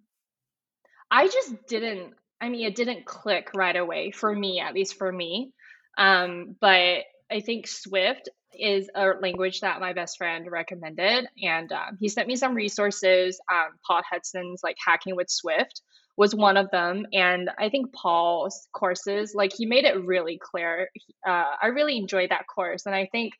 I 1.09 1.27
just 1.27 1.67
didn't. 1.67 2.13
I 2.39 2.49
mean, 2.49 2.65
it 2.65 2.75
didn't 2.75 3.05
click 3.05 3.51
right 3.53 3.75
away 3.75 4.11
for 4.11 4.33
me, 4.33 4.59
at 4.59 4.73
least 4.73 4.97
for 4.97 5.11
me. 5.11 5.53
Um, 5.97 6.55
but 6.59 7.03
I 7.31 7.39
think 7.45 7.67
Swift 7.67 8.29
is 8.57 8.89
a 8.95 9.13
language 9.21 9.61
that 9.61 9.79
my 9.79 9.93
best 9.93 10.17
friend 10.17 10.49
recommended, 10.49 11.27
and 11.41 11.71
um, 11.71 11.97
he 11.99 12.09
sent 12.09 12.27
me 12.27 12.35
some 12.35 12.55
resources. 12.55 13.39
Um, 13.51 13.77
Paul 13.85 14.01
Hudson's 14.09 14.61
like 14.63 14.77
hacking 14.83 15.15
with 15.15 15.29
Swift 15.29 15.81
was 16.21 16.35
one 16.35 16.55
of 16.55 16.69
them. 16.69 17.07
And 17.13 17.49
I 17.57 17.69
think 17.69 17.93
Paul's 17.93 18.67
courses, 18.75 19.33
like 19.33 19.53
he 19.57 19.65
made 19.65 19.85
it 19.85 20.05
really 20.05 20.39
clear. 20.39 20.87
Uh, 21.27 21.45
I 21.59 21.67
really 21.73 21.97
enjoyed 21.97 22.29
that 22.29 22.45
course. 22.45 22.85
And 22.85 22.93
I 22.93 23.09
think 23.11 23.33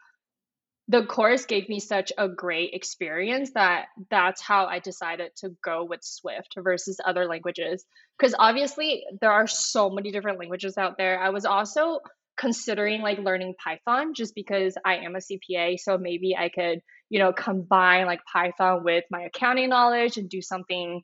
the 0.87 1.05
course 1.05 1.45
gave 1.45 1.69
me 1.69 1.79
such 1.79 2.11
a 2.17 2.27
great 2.27 2.73
experience 2.73 3.51
that 3.53 3.85
that's 4.09 4.41
how 4.41 4.65
I 4.65 4.79
decided 4.79 5.29
to 5.41 5.51
go 5.63 5.83
with 5.83 5.99
Swift 6.03 6.55
versus 6.57 6.99
other 7.05 7.27
languages. 7.27 7.85
Because 8.17 8.33
obviously, 8.39 9.03
there 9.21 9.31
are 9.31 9.45
so 9.45 9.91
many 9.91 10.11
different 10.11 10.39
languages 10.39 10.75
out 10.75 10.97
there. 10.97 11.19
I 11.19 11.29
was 11.29 11.45
also 11.45 11.99
considering 12.35 13.03
like 13.03 13.19
learning 13.19 13.53
Python 13.63 14.15
just 14.15 14.33
because 14.33 14.75
I 14.83 14.95
am 15.05 15.15
a 15.15 15.19
CPA. 15.19 15.77
So 15.77 15.99
maybe 15.99 16.35
I 16.35 16.49
could, 16.49 16.79
you 17.11 17.19
know, 17.19 17.31
combine 17.31 18.07
like 18.07 18.21
Python 18.25 18.83
with 18.83 19.03
my 19.11 19.21
accounting 19.21 19.69
knowledge 19.69 20.17
and 20.17 20.27
do 20.27 20.41
something 20.41 21.03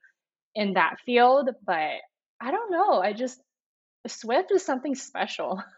in 0.57 0.73
that 0.73 0.97
field. 1.05 1.49
But 1.65 1.91
I 2.41 2.51
don't 2.51 2.71
know. 2.71 3.01
I 3.01 3.13
just, 3.13 3.39
Swift 4.07 4.51
is 4.51 4.65
something 4.65 4.95
special. 4.95 5.63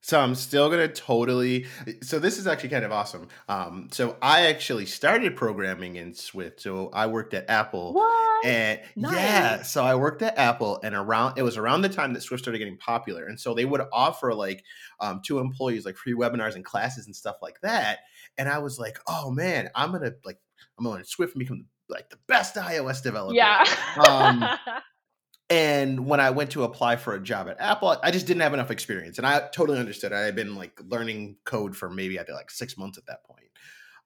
So 0.00 0.18
I'm 0.18 0.36
still 0.36 0.70
gonna 0.70 0.88
totally. 0.88 1.66
So 2.02 2.20
this 2.20 2.38
is 2.38 2.46
actually 2.46 2.68
kind 2.68 2.84
of 2.84 2.92
awesome. 2.92 3.28
Um, 3.48 3.88
so 3.90 4.16
I 4.22 4.46
actually 4.46 4.86
started 4.86 5.34
programming 5.36 5.96
in 5.96 6.14
Swift. 6.14 6.60
So 6.60 6.88
I 6.92 7.08
worked 7.08 7.34
at 7.34 7.50
Apple, 7.50 7.94
What? 7.94 8.46
and 8.46 8.80
yeah, 8.94 9.62
so 9.62 9.84
I 9.84 9.96
worked 9.96 10.22
at 10.22 10.38
Apple, 10.38 10.78
and 10.84 10.94
around 10.94 11.36
it 11.36 11.42
was 11.42 11.56
around 11.56 11.82
the 11.82 11.88
time 11.88 12.12
that 12.14 12.22
Swift 12.22 12.44
started 12.44 12.58
getting 12.58 12.78
popular, 12.78 13.26
and 13.26 13.38
so 13.38 13.54
they 13.54 13.64
would 13.64 13.82
offer 13.92 14.32
like 14.32 14.64
um, 15.00 15.20
to 15.26 15.40
employees 15.40 15.84
like 15.84 15.96
free 15.96 16.14
webinars 16.14 16.54
and 16.54 16.64
classes 16.64 17.06
and 17.06 17.14
stuff 17.14 17.36
like 17.42 17.60
that. 17.62 17.98
And 18.38 18.48
I 18.48 18.58
was 18.58 18.78
like, 18.78 18.98
oh 19.08 19.32
man, 19.32 19.68
I'm 19.74 19.90
gonna 19.90 20.12
like 20.24 20.38
I'm 20.78 20.84
gonna 20.84 20.94
learn 20.94 21.04
Swift 21.04 21.34
and 21.34 21.40
become 21.40 21.66
like 21.88 22.10
the 22.10 22.18
best 22.26 22.54
iOS 22.56 23.02
developer. 23.02 23.34
Yeah. 23.34 23.64
Um, 24.06 24.48
and 25.50 26.06
when 26.06 26.20
I 26.20 26.30
went 26.30 26.50
to 26.52 26.64
apply 26.64 26.96
for 26.96 27.14
a 27.14 27.20
job 27.20 27.48
at 27.48 27.60
Apple, 27.60 27.96
I 28.02 28.10
just 28.10 28.26
didn't 28.26 28.42
have 28.42 28.54
enough 28.54 28.70
experience. 28.70 29.18
And 29.18 29.26
I 29.26 29.48
totally 29.52 29.78
understood. 29.78 30.12
I 30.12 30.20
had 30.20 30.36
been 30.36 30.54
like 30.54 30.78
learning 30.86 31.36
code 31.44 31.76
for 31.76 31.88
maybe 31.88 32.18
I 32.20 32.24
think 32.24 32.36
like 32.36 32.50
six 32.50 32.76
months 32.76 32.98
at 32.98 33.06
that 33.06 33.24
point. 33.24 33.48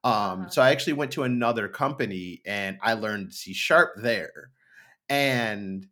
Um, 0.05 0.13
Uh-huh. 0.13 0.49
so 0.49 0.61
I 0.61 0.71
actually 0.71 0.93
went 0.93 1.11
to 1.13 1.23
another 1.23 1.67
company 1.67 2.41
and 2.45 2.77
I 2.81 2.93
learned 2.93 3.33
C 3.33 3.53
sharp 3.53 3.93
there. 3.97 4.51
And 5.09 5.87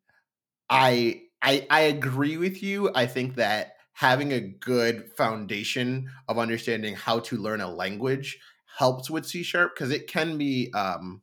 I 0.69 1.24
I 1.41 1.67
I 1.69 1.81
agree 1.81 2.38
with 2.38 2.63
you. 2.63 2.91
I 2.95 3.05
think 3.05 3.36
that 3.36 3.74
having 3.93 4.31
a 4.31 4.39
good 4.39 5.12
foundation 5.17 6.10
of 6.27 6.39
understanding 6.39 6.95
how 6.95 7.19
to 7.19 7.38
learn 7.38 7.62
a 7.62 7.69
language 7.69 8.39
helps 8.77 9.10
with 9.10 9.25
C 9.25 9.43
sharp 9.43 9.75
because 9.75 9.91
it 9.91 10.07
can 10.07 10.38
be 10.38 10.71
um 10.74 11.21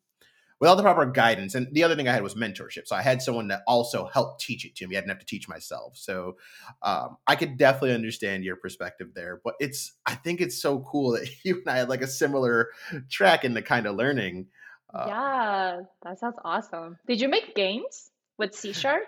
without 0.60 0.74
the 0.74 0.82
proper 0.82 1.06
guidance. 1.06 1.54
And 1.54 1.72
the 1.72 1.84
other 1.84 1.94
thing 1.96 2.08
I 2.08 2.12
had 2.12 2.22
was 2.22 2.34
mentorship. 2.34 2.86
So 2.86 2.96
I 2.96 3.02
had 3.02 3.22
someone 3.22 3.48
that 3.48 3.62
also 3.66 4.06
helped 4.06 4.40
teach 4.40 4.64
it 4.64 4.74
to 4.76 4.86
me. 4.86 4.96
I 4.96 5.00
didn't 5.00 5.10
have 5.10 5.20
to 5.20 5.26
teach 5.26 5.48
myself. 5.48 5.96
So 5.96 6.36
um, 6.82 7.16
I 7.26 7.36
could 7.36 7.56
definitely 7.56 7.94
understand 7.94 8.44
your 8.44 8.56
perspective 8.56 9.14
there. 9.14 9.40
But 9.44 9.54
it's 9.60 9.94
I 10.06 10.14
think 10.14 10.40
it's 10.40 10.60
so 10.60 10.80
cool 10.80 11.12
that 11.12 11.28
you 11.44 11.56
and 11.56 11.68
I 11.68 11.78
had 11.78 11.88
like 11.88 12.02
a 12.02 12.06
similar 12.06 12.70
track 13.10 13.44
in 13.44 13.54
the 13.54 13.62
kind 13.62 13.86
of 13.86 13.96
learning. 13.96 14.48
Uh, 14.92 15.08
Yeah, 15.08 15.80
that 16.02 16.18
sounds 16.18 16.38
awesome. 16.44 16.98
Did 17.06 17.20
you 17.20 17.28
make 17.28 17.54
games 17.54 18.10
with 18.38 18.54
C 18.54 18.72
Sharp? 18.72 19.04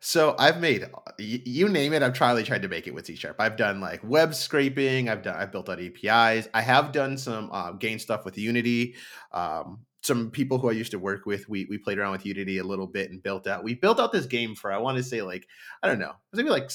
so 0.00 0.34
I've 0.38 0.60
made 0.60 0.88
you 1.18 1.68
name 1.68 1.92
it. 1.92 2.02
I've 2.02 2.12
tried 2.12 2.44
tried 2.44 2.62
to 2.62 2.68
make 2.68 2.86
it 2.86 2.94
with 2.94 3.06
C 3.06 3.16
sharp. 3.16 3.36
I've 3.40 3.56
done 3.56 3.80
like 3.80 4.02
web 4.04 4.34
scraping. 4.34 5.08
I've 5.08 5.22
done 5.22 5.36
I've 5.36 5.52
built 5.52 5.68
out 5.68 5.80
APIs. 5.80 6.48
I 6.54 6.60
have 6.62 6.92
done 6.92 7.16
some 7.18 7.50
uh, 7.52 7.72
game 7.72 7.98
stuff 7.98 8.24
with 8.24 8.38
Unity. 8.38 8.96
Um, 9.32 9.84
some 10.04 10.30
people 10.30 10.58
who 10.58 10.68
I 10.68 10.72
used 10.72 10.90
to 10.92 10.98
work 10.98 11.26
with, 11.26 11.48
we 11.48 11.66
we 11.68 11.78
played 11.78 11.98
around 11.98 12.12
with 12.12 12.26
Unity 12.26 12.58
a 12.58 12.64
little 12.64 12.86
bit 12.86 13.10
and 13.10 13.22
built 13.22 13.46
out. 13.46 13.64
We 13.64 13.74
built 13.74 13.98
out 13.98 14.12
this 14.12 14.26
game 14.26 14.54
for 14.54 14.72
I 14.72 14.78
want 14.78 14.96
to 14.98 15.02
say 15.02 15.22
like 15.22 15.46
I 15.82 15.88
don't 15.88 15.98
know, 15.98 16.10
it 16.10 16.16
was 16.32 16.38
maybe 16.38 16.50
like 16.50 16.70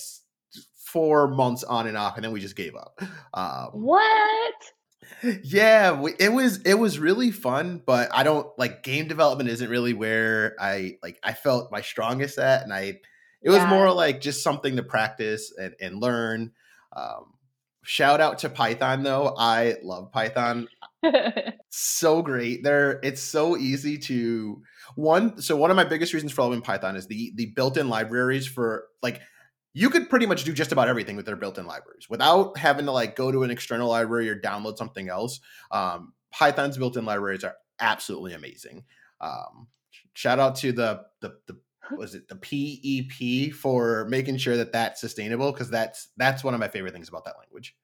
four 0.85 1.27
months 1.27 1.63
on 1.63 1.87
and 1.87 1.95
off, 1.97 2.15
and 2.15 2.23
then 2.23 2.31
we 2.31 2.39
just 2.39 2.55
gave 2.55 2.75
up. 2.75 2.99
Um, 3.33 3.69
What? 3.73 4.53
yeah, 5.43 5.99
we, 5.99 6.13
it 6.19 6.31
was 6.31 6.61
it 6.63 6.73
was 6.75 6.99
really 6.99 7.31
fun, 7.31 7.81
but 7.85 8.09
I 8.13 8.23
don't 8.23 8.47
like 8.57 8.83
game 8.83 9.07
development 9.07 9.49
isn't 9.49 9.69
really 9.69 9.93
where 9.93 10.55
I 10.59 10.97
like 11.01 11.19
I 11.23 11.33
felt 11.33 11.71
my 11.71 11.81
strongest 11.81 12.37
at, 12.37 12.63
and 12.63 12.73
I 12.73 12.99
it 13.41 13.49
was 13.49 13.59
Yeah. 13.59 13.69
more 13.69 13.91
like 13.93 14.21
just 14.21 14.43
something 14.43 14.75
to 14.75 14.83
practice 14.83 15.53
and, 15.57 15.73
and 15.79 16.01
learn. 16.01 16.51
Um, 16.95 17.33
shout 17.83 18.19
out 18.21 18.39
to 18.39 18.49
Python 18.49 19.03
though, 19.03 19.33
I 19.37 19.77
love 19.83 20.11
Python 20.11 20.67
so 21.69 22.21
great. 22.21 22.63
There, 22.63 22.99
it's 23.03 23.21
so 23.21 23.57
easy 23.57 23.97
to 23.99 24.61
one. 24.95 25.41
So 25.41 25.55
one 25.55 25.71
of 25.71 25.77
my 25.77 25.83
biggest 25.83 26.13
reasons 26.13 26.31
for 26.31 26.43
loving 26.43 26.61
Python 26.61 26.95
is 26.95 27.07
the 27.07 27.31
the 27.35 27.47
built-in 27.47 27.89
libraries 27.89 28.47
for 28.47 28.85
like 29.01 29.21
you 29.73 29.89
could 29.89 30.09
pretty 30.09 30.25
much 30.25 30.43
do 30.43 30.53
just 30.53 30.71
about 30.71 30.87
everything 30.87 31.15
with 31.15 31.25
their 31.25 31.35
built-in 31.35 31.65
libraries 31.65 32.09
without 32.09 32.57
having 32.57 32.85
to 32.85 32.91
like 32.91 33.15
go 33.15 33.31
to 33.31 33.43
an 33.43 33.51
external 33.51 33.89
library 33.89 34.29
or 34.29 34.39
download 34.39 34.77
something 34.77 35.09
else. 35.09 35.39
Um, 35.71 36.13
Python's 36.31 36.77
built-in 36.77 37.05
libraries 37.05 37.43
are 37.43 37.55
absolutely 37.79 38.33
amazing. 38.33 38.83
Um, 39.21 39.67
shout 40.13 40.39
out 40.39 40.55
to 40.57 40.71
the 40.71 41.03
the 41.21 41.35
the 41.47 41.57
was 41.95 42.15
it 42.15 42.27
the 42.27 42.35
PEP 42.35 43.53
for 43.53 44.05
making 44.09 44.37
sure 44.37 44.57
that 44.57 44.71
that's 44.71 45.01
sustainable 45.01 45.51
because 45.51 45.69
that's 45.69 46.09
that's 46.17 46.43
one 46.43 46.53
of 46.53 46.59
my 46.59 46.67
favorite 46.67 46.93
things 46.93 47.09
about 47.09 47.25
that 47.25 47.37
language. 47.39 47.75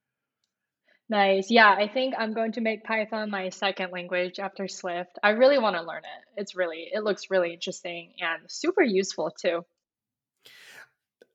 Nice. 1.07 1.51
Yeah, 1.51 1.69
I 1.69 1.87
think 1.87 2.15
I'm 2.17 2.33
going 2.33 2.53
to 2.53 2.61
make 2.61 2.83
Python 2.83 3.29
my 3.29 3.49
second 3.49 3.91
language 3.91 4.39
after 4.39 4.67
Swift. 4.67 5.19
I 5.21 5.29
really 5.31 5.59
want 5.59 5.75
to 5.75 5.83
learn 5.83 6.01
it. 6.03 6.39
It's 6.41 6.55
really, 6.55 6.89
it 6.91 7.03
looks 7.03 7.29
really 7.29 7.53
interesting 7.53 8.13
and 8.19 8.41
super 8.47 8.81
useful 8.81 9.29
too. 9.29 9.63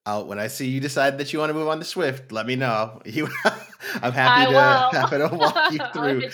Uh, 0.07 0.25
when 0.25 0.39
I 0.41 0.49
see 0.49 0.67
you 0.67 0.81
decide 0.81 1.19
that 1.19 1.33
you 1.33 1.39
want 1.39 1.51
to 1.51 1.55
move 1.55 1.69
on 1.69 1.79
to 1.79 1.85
Swift, 1.85 2.33
let 2.33 2.47
me 2.47 2.57
know. 2.57 3.01
You, 3.11 3.29
I'm 4.03 4.13
I 4.13 4.15
happy 4.15 4.53
to 4.53 4.61
happy 4.99 5.19
to 5.19 5.37
walk 5.37 5.73
you 5.73 5.79
I'll 5.81 5.93
through. 5.93 6.21
you. 6.21 6.31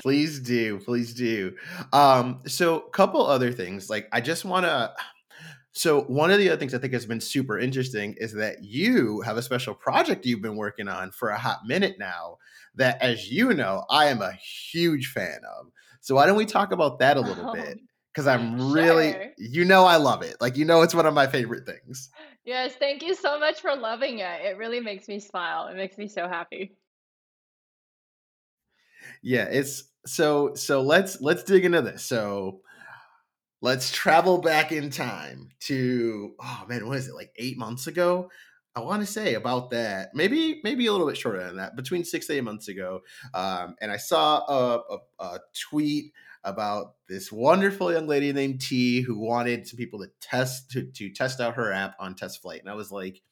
Please 0.00 0.40
do, 0.40 0.78
please 0.80 1.12
do. 1.14 1.56
Um, 1.92 2.40
so, 2.46 2.80
a 2.80 2.90
couple 2.90 3.26
other 3.26 3.52
things. 3.52 3.90
Like, 3.90 4.08
I 4.12 4.20
just 4.20 4.44
want 4.44 4.64
to. 4.66 4.92
So, 5.74 6.02
one 6.02 6.30
of 6.30 6.38
the 6.38 6.50
other 6.50 6.58
things 6.58 6.74
I 6.74 6.78
think 6.78 6.92
has 6.92 7.06
been 7.06 7.20
super 7.20 7.58
interesting 7.58 8.14
is 8.18 8.34
that 8.34 8.62
you 8.62 9.22
have 9.22 9.38
a 9.38 9.42
special 9.42 9.74
project 9.74 10.26
you've 10.26 10.42
been 10.42 10.56
working 10.56 10.86
on 10.86 11.10
for 11.12 11.30
a 11.30 11.38
hot 11.38 11.60
minute 11.66 11.96
now. 11.98 12.36
That, 12.74 13.00
as 13.00 13.30
you 13.30 13.54
know, 13.54 13.84
I 13.90 14.06
am 14.06 14.20
a 14.20 14.32
huge 14.32 15.08
fan 15.08 15.40
of. 15.58 15.68
So, 16.02 16.14
why 16.14 16.26
don't 16.26 16.36
we 16.36 16.46
talk 16.46 16.72
about 16.72 16.98
that 16.98 17.16
a 17.16 17.20
little 17.22 17.46
Oh, 17.46 17.52
bit? 17.52 17.78
Because 18.12 18.26
I'm 18.26 18.60
really, 18.72 19.24
you 19.38 19.64
know, 19.64 19.84
I 19.86 19.96
love 19.96 20.22
it. 20.22 20.36
Like, 20.40 20.56
you 20.58 20.66
know, 20.66 20.82
it's 20.82 20.94
one 20.94 21.06
of 21.06 21.14
my 21.14 21.26
favorite 21.26 21.64
things. 21.64 22.10
Yes, 22.44 22.74
thank 22.76 23.02
you 23.02 23.14
so 23.14 23.38
much 23.38 23.60
for 23.60 23.74
loving 23.74 24.18
it. 24.20 24.42
It 24.42 24.56
really 24.56 24.80
makes 24.80 25.08
me 25.08 25.18
smile. 25.20 25.66
It 25.68 25.74
makes 25.76 25.96
me 25.98 26.08
so 26.08 26.28
happy. 26.28 26.76
Yeah, 29.22 29.44
it's 29.44 29.84
so 30.06 30.54
so 30.54 30.82
let's 30.82 31.20
let's 31.20 31.42
dig 31.44 31.64
into 31.64 31.82
this. 31.82 32.04
So 32.04 32.62
let's 33.62 33.90
travel 33.90 34.38
back 34.38 34.72
in 34.72 34.90
time 34.90 35.48
to 35.60 36.34
oh 36.38 36.64
man, 36.68 36.86
what 36.86 36.98
is 36.98 37.08
it, 37.08 37.14
like 37.14 37.32
eight 37.36 37.56
months 37.56 37.86
ago? 37.86 38.30
I 38.74 38.80
want 38.80 39.00
to 39.02 39.06
say 39.06 39.34
about 39.34 39.70
that. 39.70 40.10
Maybe 40.14 40.60
maybe 40.64 40.86
a 40.86 40.92
little 40.92 41.06
bit 41.06 41.16
shorter 41.16 41.44
than 41.44 41.56
that, 41.56 41.76
between 41.76 42.04
six 42.04 42.26
to 42.26 42.34
eight 42.34 42.44
months 42.44 42.68
ago. 42.68 43.00
Um, 43.32 43.76
and 43.80 43.90
I 43.90 43.96
saw 43.96 44.40
a, 44.46 44.82
a, 44.94 45.24
a 45.24 45.40
tweet 45.70 46.12
about 46.44 46.94
this 47.08 47.30
wonderful 47.30 47.92
young 47.92 48.08
lady 48.08 48.32
named 48.32 48.60
T 48.60 49.00
who 49.00 49.18
wanted 49.18 49.66
some 49.66 49.76
people 49.76 50.00
to 50.00 50.10
test 50.20 50.70
to, 50.72 50.82
to 50.82 51.10
test 51.10 51.40
out 51.40 51.54
her 51.54 51.72
app 51.72 51.94
on 52.00 52.14
test 52.14 52.42
flight. 52.42 52.60
And 52.60 52.68
I 52.70 52.74
was 52.74 52.90
like, 52.90 53.22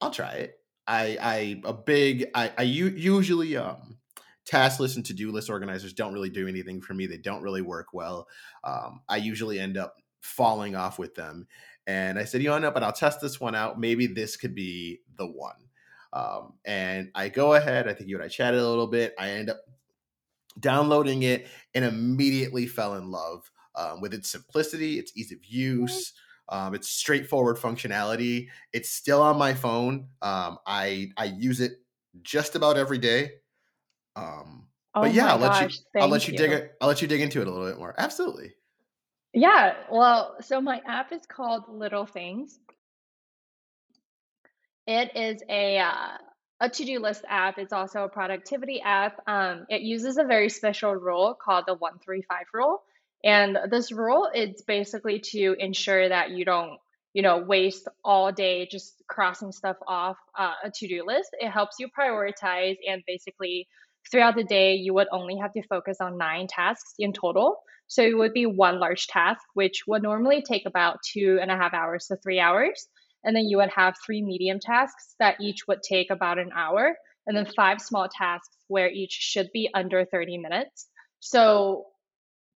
I'll 0.00 0.10
try 0.10 0.32
it. 0.32 0.58
I 0.86 1.16
I 1.20 1.62
a 1.64 1.72
big 1.72 2.26
I 2.34 2.52
I 2.58 2.62
u- 2.62 2.88
usually 2.88 3.56
um 3.56 3.98
task 4.44 4.80
list 4.80 4.96
and 4.96 5.06
to-do 5.06 5.30
list 5.30 5.50
organizers 5.50 5.92
don't 5.92 6.12
really 6.12 6.30
do 6.30 6.48
anything 6.48 6.80
for 6.80 6.94
me. 6.94 7.06
They 7.06 7.18
don't 7.18 7.42
really 7.42 7.62
work 7.62 7.88
well. 7.92 8.28
Um, 8.64 9.02
I 9.08 9.16
usually 9.16 9.58
end 9.60 9.76
up 9.76 9.96
falling 10.20 10.74
off 10.74 10.98
with 10.98 11.14
them. 11.14 11.46
And 11.86 12.18
I 12.18 12.24
said, 12.24 12.42
you 12.42 12.48
know, 12.48 12.58
no, 12.58 12.70
but 12.70 12.82
I'll 12.82 12.92
test 12.92 13.20
this 13.20 13.40
one 13.40 13.54
out. 13.54 13.78
Maybe 13.78 14.06
this 14.06 14.36
could 14.36 14.54
be 14.54 15.00
the 15.16 15.26
one. 15.26 15.68
Um, 16.12 16.54
and 16.64 17.10
I 17.14 17.28
go 17.28 17.54
ahead. 17.54 17.88
I 17.88 17.94
think 17.94 18.08
you 18.08 18.16
and 18.16 18.24
I 18.24 18.28
chatted 18.28 18.60
a 18.60 18.68
little 18.68 18.86
bit. 18.86 19.14
I 19.18 19.30
end 19.30 19.50
up 19.50 19.58
downloading 20.60 21.22
it 21.22 21.48
and 21.74 21.84
immediately 21.84 22.66
fell 22.66 22.94
in 22.94 23.10
love 23.10 23.50
um, 23.74 24.00
with 24.00 24.12
its 24.12 24.30
simplicity, 24.30 24.98
its 24.98 25.12
ease 25.16 25.32
of 25.32 25.38
use, 25.44 26.12
um, 26.48 26.74
its 26.74 26.88
straightforward 26.88 27.56
functionality. 27.56 28.48
It's 28.72 28.90
still 28.90 29.22
on 29.22 29.38
my 29.38 29.54
phone. 29.54 30.08
Um, 30.20 30.58
I 30.66 31.10
I 31.16 31.24
use 31.24 31.60
it 31.60 31.72
just 32.20 32.54
about 32.54 32.76
every 32.76 32.98
day. 32.98 33.30
Um, 34.16 34.66
Oh 34.94 35.02
but 35.02 35.14
yeah, 35.14 35.32
I'll 35.32 35.38
let 35.38 35.72
you 35.72 35.78
I'll 36.00 36.08
let 36.08 36.22
thank 36.22 36.32
you 36.32 36.38
dig 36.38 36.52
it. 36.52 36.74
I'll 36.80 36.88
let 36.88 37.00
you 37.00 37.08
dig 37.08 37.20
into 37.22 37.40
it 37.40 37.46
a 37.46 37.50
little 37.50 37.66
bit 37.66 37.78
more. 37.78 37.94
Absolutely. 37.96 38.54
Yeah, 39.32 39.74
well, 39.90 40.36
so 40.42 40.60
my 40.60 40.82
app 40.86 41.12
is 41.12 41.22
called 41.26 41.62
Little 41.68 42.04
Things. 42.04 42.58
It 44.86 45.16
is 45.16 45.42
a 45.48 45.78
uh, 45.78 46.18
a 46.60 46.68
to-do 46.68 46.98
list 46.98 47.24
app. 47.26 47.58
It's 47.58 47.72
also 47.72 48.04
a 48.04 48.08
productivity 48.08 48.82
app. 48.82 49.22
Um, 49.26 49.64
it 49.70 49.80
uses 49.80 50.18
a 50.18 50.24
very 50.24 50.50
special 50.50 50.94
rule 50.94 51.34
called 51.42 51.64
the 51.66 51.74
135 51.74 52.46
rule. 52.52 52.82
And 53.24 53.58
this 53.70 53.92
rule 53.92 54.28
is 54.34 54.62
basically 54.62 55.20
to 55.20 55.56
ensure 55.58 56.08
that 56.08 56.30
you 56.32 56.44
don't 56.44 56.78
you 57.14 57.22
know, 57.22 57.38
waste 57.38 57.88
all 58.04 58.32
day 58.32 58.66
just 58.70 59.02
crossing 59.06 59.52
stuff 59.52 59.76
off 59.86 60.16
uh, 60.38 60.54
a 60.64 60.70
to 60.70 60.88
do 60.88 61.04
list. 61.06 61.30
It 61.38 61.50
helps 61.50 61.76
you 61.78 61.88
prioritize 61.88 62.76
and 62.88 63.02
basically 63.06 63.68
throughout 64.10 64.36
the 64.36 64.44
day, 64.44 64.74
you 64.74 64.94
would 64.94 65.08
only 65.12 65.36
have 65.36 65.52
to 65.54 65.62
focus 65.62 65.98
on 66.00 66.18
nine 66.18 66.46
tasks 66.46 66.94
in 66.98 67.12
total. 67.12 67.58
So 67.86 68.02
it 68.02 68.16
would 68.16 68.32
be 68.32 68.46
one 68.46 68.80
large 68.80 69.06
task, 69.06 69.42
which 69.54 69.82
would 69.86 70.02
normally 70.02 70.42
take 70.42 70.66
about 70.66 70.98
two 71.12 71.38
and 71.40 71.50
a 71.50 71.56
half 71.56 71.74
hours 71.74 72.06
to 72.06 72.16
three 72.16 72.40
hours. 72.40 72.88
And 73.24 73.36
then 73.36 73.44
you 73.44 73.58
would 73.58 73.70
have 73.70 73.94
three 74.04 74.22
medium 74.22 74.58
tasks 74.60 75.14
that 75.18 75.40
each 75.40 75.66
would 75.68 75.82
take 75.82 76.10
about 76.10 76.38
an 76.38 76.50
hour, 76.56 76.96
and 77.26 77.36
then 77.36 77.46
five 77.46 77.80
small 77.80 78.08
tasks 78.08 78.56
where 78.68 78.90
each 78.90 79.12
should 79.12 79.50
be 79.52 79.68
under 79.74 80.04
30 80.04 80.38
minutes. 80.38 80.88
So 81.20 81.86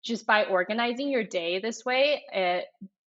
just 0.05 0.27
by 0.27 0.45
organizing 0.45 1.11
your 1.11 1.25
day 1.25 1.61
this 1.61 1.85
way, 1.85 2.23
it 2.33 2.65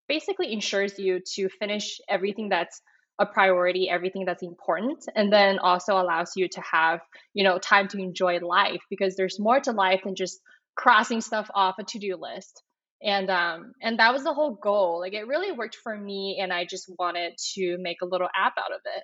basically 0.08 0.54
ensures 0.54 0.98
you 0.98 1.22
to 1.34 1.50
finish 1.50 2.00
everything 2.08 2.50
that's 2.50 2.82
a 3.20 3.26
priority, 3.26 3.90
everything 3.90 4.26
that's 4.26 4.44
important, 4.44 5.06
and 5.16 5.32
then 5.32 5.60
also 5.60 5.94
allows 5.94 6.34
you 6.36 6.48
to 6.50 6.62
have, 6.62 7.02
you 7.34 7.44
know, 7.44 7.60
time 7.60 7.88
to 7.90 8.00
enjoy 8.00 8.40
life 8.40 8.82
because 8.90 9.16
there's 9.16 9.40
more 9.40 9.60
to 9.60 9.72
life 9.72 10.02
than 10.06 10.16
just 10.16 10.40
crossing 10.76 11.22
stuff 11.22 11.50
off 11.54 11.76
a 11.80 11.84
to-do 11.84 12.16
list. 12.16 12.64
And 13.02 13.30
um 13.30 13.74
and 13.82 14.00
that 14.00 14.14
was 14.14 14.24
the 14.24 14.34
whole 14.34 14.56
goal. 14.56 15.00
Like 15.00 15.14
it 15.14 15.28
really 15.28 15.52
worked 15.52 15.76
for 15.76 15.96
me 15.98 16.40
and 16.42 16.52
I 16.52 16.66
just 16.66 16.92
wanted 16.98 17.34
to 17.56 17.78
make 17.80 18.02
a 18.02 18.06
little 18.06 18.30
app 18.36 18.54
out 18.58 18.74
of 18.74 18.82
it. 18.86 19.04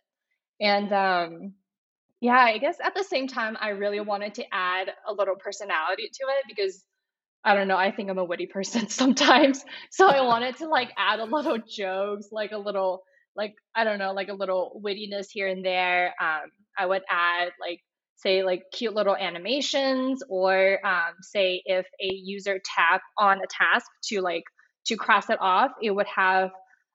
And 0.66 0.94
um 0.94 1.54
yeah, 2.22 2.40
I 2.40 2.58
guess 2.58 2.78
at 2.84 2.96
the 2.96 3.04
same 3.04 3.28
time 3.28 3.58
I 3.60 3.70
really 3.70 4.00
wanted 4.00 4.36
to 4.36 4.46
add 4.52 4.90
a 5.08 5.14
little 5.14 5.36
personality 5.36 6.10
to 6.14 6.26
it 6.40 6.46
because 6.48 6.84
I 7.44 7.56
don't 7.56 7.68
know, 7.68 7.78
I 7.78 7.92
think 7.92 8.10
I'm 8.10 8.18
a 8.18 8.24
witty 8.26 8.48
person 8.48 8.90
sometimes. 8.90 9.64
So 9.92 10.08
I 10.08 10.22
wanted 10.22 10.58
to 10.58 10.68
like 10.68 10.92
add 10.98 11.20
a 11.20 11.26
little 11.26 11.60
jokes, 11.60 12.28
like 12.32 12.52
a 12.52 12.58
little 12.58 13.04
like 13.36 13.54
I 13.76 13.84
don't 13.84 14.00
know, 14.00 14.14
like 14.14 14.30
a 14.30 14.34
little 14.34 14.82
wittiness 14.84 15.28
here 15.32 15.48
and 15.48 15.64
there. 15.66 16.14
Um, 16.22 16.52
I 16.78 16.86
would 16.86 17.04
add 17.10 17.50
like 17.60 17.82
say 18.18 18.44
like 18.44 18.64
cute 18.72 18.96
little 18.96 19.16
animations, 19.16 20.24
or 20.30 20.86
um, 20.86 21.16
say 21.22 21.62
if 21.66 21.86
a 22.02 22.14
user 22.14 22.60
tap 22.76 23.02
on 23.18 23.38
a 23.40 23.48
task 23.50 23.88
to 24.10 24.22
like 24.22 24.44
to 24.88 24.96
cross 24.96 25.30
it 25.30 25.40
off, 25.42 25.72
it 25.82 25.92
would 25.92 26.08
have 26.08 26.52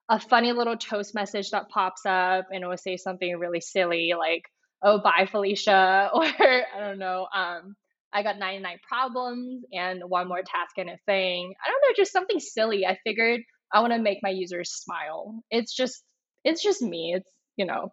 a 0.09 0.19
funny 0.19 0.53
little 0.53 0.77
toast 0.77 1.15
message 1.15 1.51
that 1.51 1.69
pops 1.69 2.03
up, 2.07 2.47
and 2.53 2.65
it 2.65 2.67
would 2.67 2.81
say 2.81 2.97
something 2.97 3.37
really 3.39 3.61
silly 3.61 4.13
like 4.19 4.43
"Oh, 4.83 5.01
bye, 5.01 5.27
Felicia," 5.31 6.11
or 6.15 6.25
I 6.25 6.81
don't 6.81 6.99
know. 6.99 7.29
Um, 7.35 7.77
I 8.13 8.23
got 8.23 8.39
99 8.39 8.79
problems 8.89 9.65
and 9.73 10.03
one 10.09 10.29
more 10.29 10.43
task 10.43 10.79
and 10.79 10.91
a 10.91 10.99
thing. 11.07 11.55
I 11.65 11.71
don't 11.71 11.81
know, 11.83 11.95
just 11.97 12.13
something 12.13 12.41
silly. 12.41 12.85
I 12.87 12.99
figured 13.05 13.41
I 13.73 13.81
want 13.81 13.93
to 13.93 14.01
make 14.01 14.19
my 14.23 14.31
users 14.31 14.73
smile. 14.73 15.43
It's 15.51 15.75
just 15.75 16.03
it's 16.45 16.63
just 16.63 16.83
me. 16.83 17.15
It's, 17.15 17.31
you 17.57 17.65
know, 17.67 17.93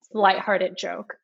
it's 0.00 0.10
lighthearted 0.12 0.76
joke. 0.78 1.16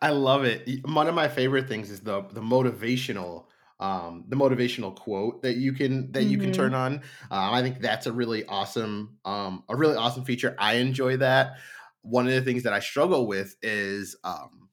I 0.00 0.10
love 0.10 0.44
it. 0.44 0.84
One 0.86 1.08
of 1.08 1.14
my 1.14 1.28
favorite 1.28 1.68
things 1.68 1.90
is 1.90 2.00
the 2.00 2.22
the 2.22 2.40
motivational 2.40 3.46
um 3.80 4.24
the 4.28 4.36
motivational 4.36 4.94
quote 4.94 5.42
that 5.42 5.56
you 5.56 5.72
can 5.72 6.12
that 6.12 6.24
you 6.24 6.38
can 6.38 6.52
turn 6.52 6.74
hmm 6.74 6.74
on. 6.74 6.94
Um, 7.30 7.54
I 7.54 7.62
think 7.62 7.80
that's 7.80 8.06
a 8.06 8.12
really 8.12 8.44
awesome 8.46 9.18
um 9.24 9.64
a 9.68 9.76
really 9.76 9.96
awesome 9.96 10.24
feature. 10.24 10.54
I 10.58 10.74
enjoy 10.74 11.16
that. 11.18 11.58
One 12.02 12.26
of 12.26 12.32
the 12.32 12.42
things 12.42 12.64
that 12.64 12.72
I 12.72 12.80
struggle 12.80 13.26
with 13.26 13.56
is 13.62 14.16
um 14.24 14.68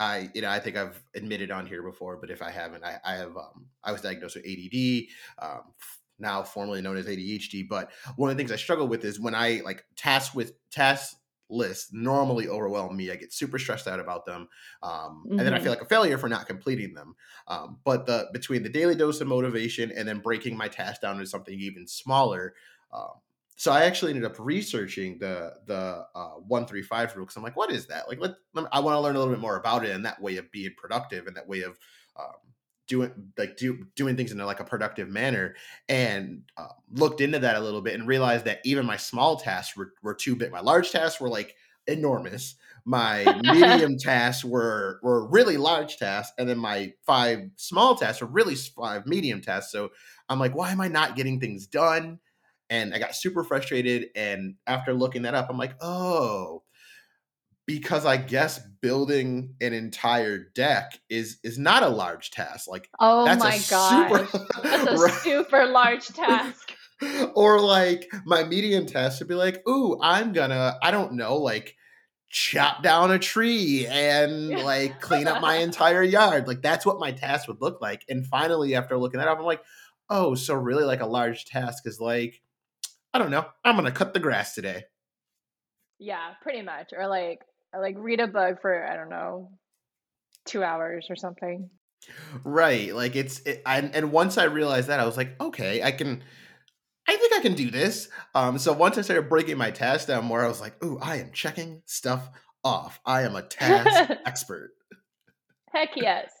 I 0.00 0.30
you 0.34 0.42
know 0.42 0.50
I 0.50 0.60
think 0.60 0.76
I've 0.76 1.02
admitted 1.14 1.50
on 1.50 1.66
here 1.66 1.82
before, 1.82 2.18
but 2.18 2.30
if 2.30 2.42
I 2.42 2.50
haven't, 2.50 2.84
I, 2.84 3.00
I 3.04 3.14
have 3.16 3.36
um 3.36 3.68
I 3.84 3.92
was 3.92 4.02
diagnosed 4.02 4.36
with 4.36 4.46
ADD. 4.46 5.10
Um, 5.38 5.74
now 6.18 6.42
formerly 6.42 6.80
known 6.82 6.96
as 6.96 7.06
ADHD. 7.08 7.62
But 7.62 7.92
one 8.16 8.30
of 8.30 8.36
the 8.36 8.40
things 8.40 8.52
I 8.52 8.56
struggle 8.56 8.88
with 8.88 9.04
is 9.04 9.20
when 9.20 9.34
I 9.34 9.60
like 9.64 9.84
tasks 9.96 10.34
with 10.34 10.54
task 10.70 11.16
lists 11.50 11.92
normally 11.92 12.48
overwhelm 12.48 12.96
me. 12.96 13.10
I 13.10 13.16
get 13.16 13.32
super 13.32 13.58
stressed 13.58 13.86
out 13.86 14.00
about 14.00 14.24
them, 14.24 14.48
um, 14.82 15.28
and 15.36 15.46
then 15.46 15.54
I 15.54 15.58
feel 15.58 15.70
hmm 15.70 15.72
like 15.72 15.82
a 15.82 15.86
failure 15.86 16.18
for 16.18 16.28
not 16.28 16.46
completing 16.46 16.94
them. 16.94 17.14
Um, 17.48 17.80
but 17.84 18.06
the 18.06 18.28
between 18.32 18.62
the 18.62 18.68
daily 18.68 18.94
dose 18.94 19.20
of 19.20 19.28
motivation 19.28 19.90
and 19.92 20.08
then 20.08 20.20
breaking 20.20 20.56
my 20.56 20.68
task 20.68 21.00
down 21.02 21.18
to 21.18 21.26
something 21.26 21.58
even 21.58 21.86
smaller. 21.86 22.54
Um, 22.92 23.20
so 23.56 23.70
I 23.72 23.84
actually 23.84 24.10
ended 24.12 24.24
up 24.30 24.38
researching 24.38 25.18
the 25.18 25.54
the 25.66 26.06
uh, 26.14 26.34
one 26.36 26.66
three 26.66 26.82
five 26.82 27.14
rule 27.16 27.24
because 27.26 27.36
I'm 27.36 27.42
like, 27.42 27.56
what 27.56 27.70
is 27.70 27.86
that? 27.86 28.08
Like, 28.08 28.18
let, 28.20 28.32
let 28.52 28.66
I 28.72 28.80
want 28.80 28.96
to 28.96 29.00
learn 29.00 29.16
a 29.16 29.18
little 29.18 29.32
bit 29.32 29.40
more 29.40 29.56
about 29.56 29.84
it 29.84 29.90
and 29.90 30.04
that 30.04 30.20
way 30.20 30.36
of 30.38 30.50
being 30.50 30.74
productive 30.76 31.26
and 31.26 31.36
that 31.36 31.46
way 31.48 31.62
of 31.62 31.78
um, 32.16 32.53
doing 32.86 33.12
like 33.38 33.56
do, 33.56 33.86
doing 33.96 34.16
things 34.16 34.32
in 34.32 34.40
a, 34.40 34.46
like 34.46 34.60
a 34.60 34.64
productive 34.64 35.08
manner 35.08 35.54
and 35.88 36.42
uh, 36.56 36.68
looked 36.92 37.20
into 37.20 37.38
that 37.38 37.56
a 37.56 37.60
little 37.60 37.80
bit 37.80 37.94
and 37.94 38.06
realized 38.06 38.44
that 38.44 38.60
even 38.64 38.86
my 38.86 38.96
small 38.96 39.36
tasks 39.36 39.76
were, 39.76 39.92
were 40.02 40.14
too 40.14 40.36
big. 40.36 40.52
My 40.52 40.60
large 40.60 40.90
tasks 40.90 41.20
were 41.20 41.28
like 41.28 41.56
enormous. 41.86 42.56
My 42.84 43.24
medium 43.42 43.96
tasks 43.98 44.44
were 44.44 45.00
were 45.02 45.26
really 45.28 45.56
large 45.56 45.96
tasks 45.96 46.34
and 46.38 46.48
then 46.48 46.58
my 46.58 46.92
five 47.06 47.50
small 47.56 47.96
tasks 47.96 48.20
were 48.20 48.26
really 48.26 48.54
five 48.54 49.06
medium 49.06 49.40
tasks. 49.40 49.72
So 49.72 49.90
i'm 50.28 50.38
like 50.38 50.54
why 50.54 50.70
am 50.70 50.80
i 50.80 50.88
not 50.88 51.16
getting 51.16 51.40
things 51.40 51.66
done? 51.66 52.18
And 52.70 52.94
i 52.94 52.98
got 52.98 53.14
super 53.14 53.44
frustrated 53.44 54.08
and 54.14 54.54
after 54.66 54.94
looking 54.94 55.22
that 55.22 55.34
up 55.34 55.48
i'm 55.50 55.58
like 55.58 55.76
oh 55.80 56.62
because 57.66 58.04
I 58.04 58.16
guess 58.18 58.58
building 58.82 59.54
an 59.60 59.72
entire 59.72 60.38
deck 60.54 61.00
is 61.08 61.38
is 61.42 61.58
not 61.58 61.82
a 61.82 61.88
large 61.88 62.30
task. 62.30 62.68
Like 62.68 62.88
Oh 63.00 63.24
that's 63.24 63.42
a 63.42 63.48
my 63.48 63.56
super. 63.56 64.28
That's 64.62 64.90
a 64.90 64.96
right. 64.98 65.14
super 65.22 65.66
large 65.66 66.06
task. 66.08 66.72
or 67.34 67.60
like 67.60 68.08
my 68.24 68.44
medium 68.44 68.86
task 68.86 69.18
would 69.20 69.28
be 69.28 69.34
like, 69.34 69.66
ooh, 69.68 69.98
I'm 70.00 70.32
gonna, 70.32 70.76
I 70.82 70.90
don't 70.90 71.14
know, 71.14 71.36
like 71.36 71.76
chop 72.28 72.82
down 72.82 73.10
a 73.10 73.18
tree 73.18 73.86
and 73.86 74.50
like 74.64 75.00
clean 75.00 75.26
up 75.26 75.40
my 75.40 75.56
entire 75.56 76.02
yard. 76.02 76.46
Like 76.46 76.62
that's 76.62 76.84
what 76.86 77.00
my 77.00 77.12
task 77.12 77.48
would 77.48 77.60
look 77.60 77.80
like. 77.80 78.04
And 78.08 78.26
finally, 78.26 78.74
after 78.74 78.96
looking 78.98 79.18
that 79.18 79.28
up, 79.28 79.38
I'm 79.38 79.44
like, 79.44 79.62
oh, 80.10 80.34
so 80.34 80.54
really 80.54 80.84
like 80.84 81.00
a 81.00 81.06
large 81.06 81.46
task 81.46 81.86
is 81.86 82.00
like, 82.00 82.40
I 83.12 83.18
don't 83.18 83.30
know, 83.30 83.46
I'm 83.64 83.76
gonna 83.76 83.90
cut 83.90 84.12
the 84.14 84.20
grass 84.20 84.54
today. 84.54 84.84
yeah, 85.98 86.34
pretty 86.42 86.62
much. 86.62 86.92
Or 86.96 87.06
like 87.06 87.40
like 87.80 87.96
read 87.98 88.20
a 88.20 88.26
book 88.26 88.60
for, 88.60 88.86
I 88.86 88.96
don't 88.96 89.08
know, 89.08 89.50
two 90.44 90.62
hours 90.62 91.06
or 91.10 91.16
something. 91.16 91.70
Right. 92.44 92.94
Like 92.94 93.16
it's 93.16 93.40
it, 93.40 93.62
I, 93.64 93.78
and 93.80 94.12
once 94.12 94.38
I 94.38 94.44
realized 94.44 94.88
that, 94.88 95.00
I 95.00 95.06
was 95.06 95.16
like, 95.16 95.40
okay, 95.40 95.82
I 95.82 95.90
can. 95.90 96.22
I 97.06 97.16
think 97.16 97.34
I 97.34 97.40
can 97.40 97.52
do 97.52 97.70
this. 97.70 98.08
Um, 98.34 98.56
so 98.56 98.72
once 98.72 98.96
I 98.96 99.02
started 99.02 99.28
breaking 99.28 99.58
my 99.58 99.70
tasks 99.70 100.06
down 100.06 100.24
more, 100.24 100.42
I 100.42 100.48
was 100.48 100.62
like, 100.62 100.82
ooh, 100.82 100.98
I 101.02 101.16
am 101.16 101.32
checking 101.32 101.82
stuff 101.84 102.30
off. 102.64 102.98
I 103.04 103.22
am 103.22 103.36
a 103.36 103.42
task 103.42 104.10
expert. 104.24 104.70
Heck 105.70 105.90
yes. 105.96 106.32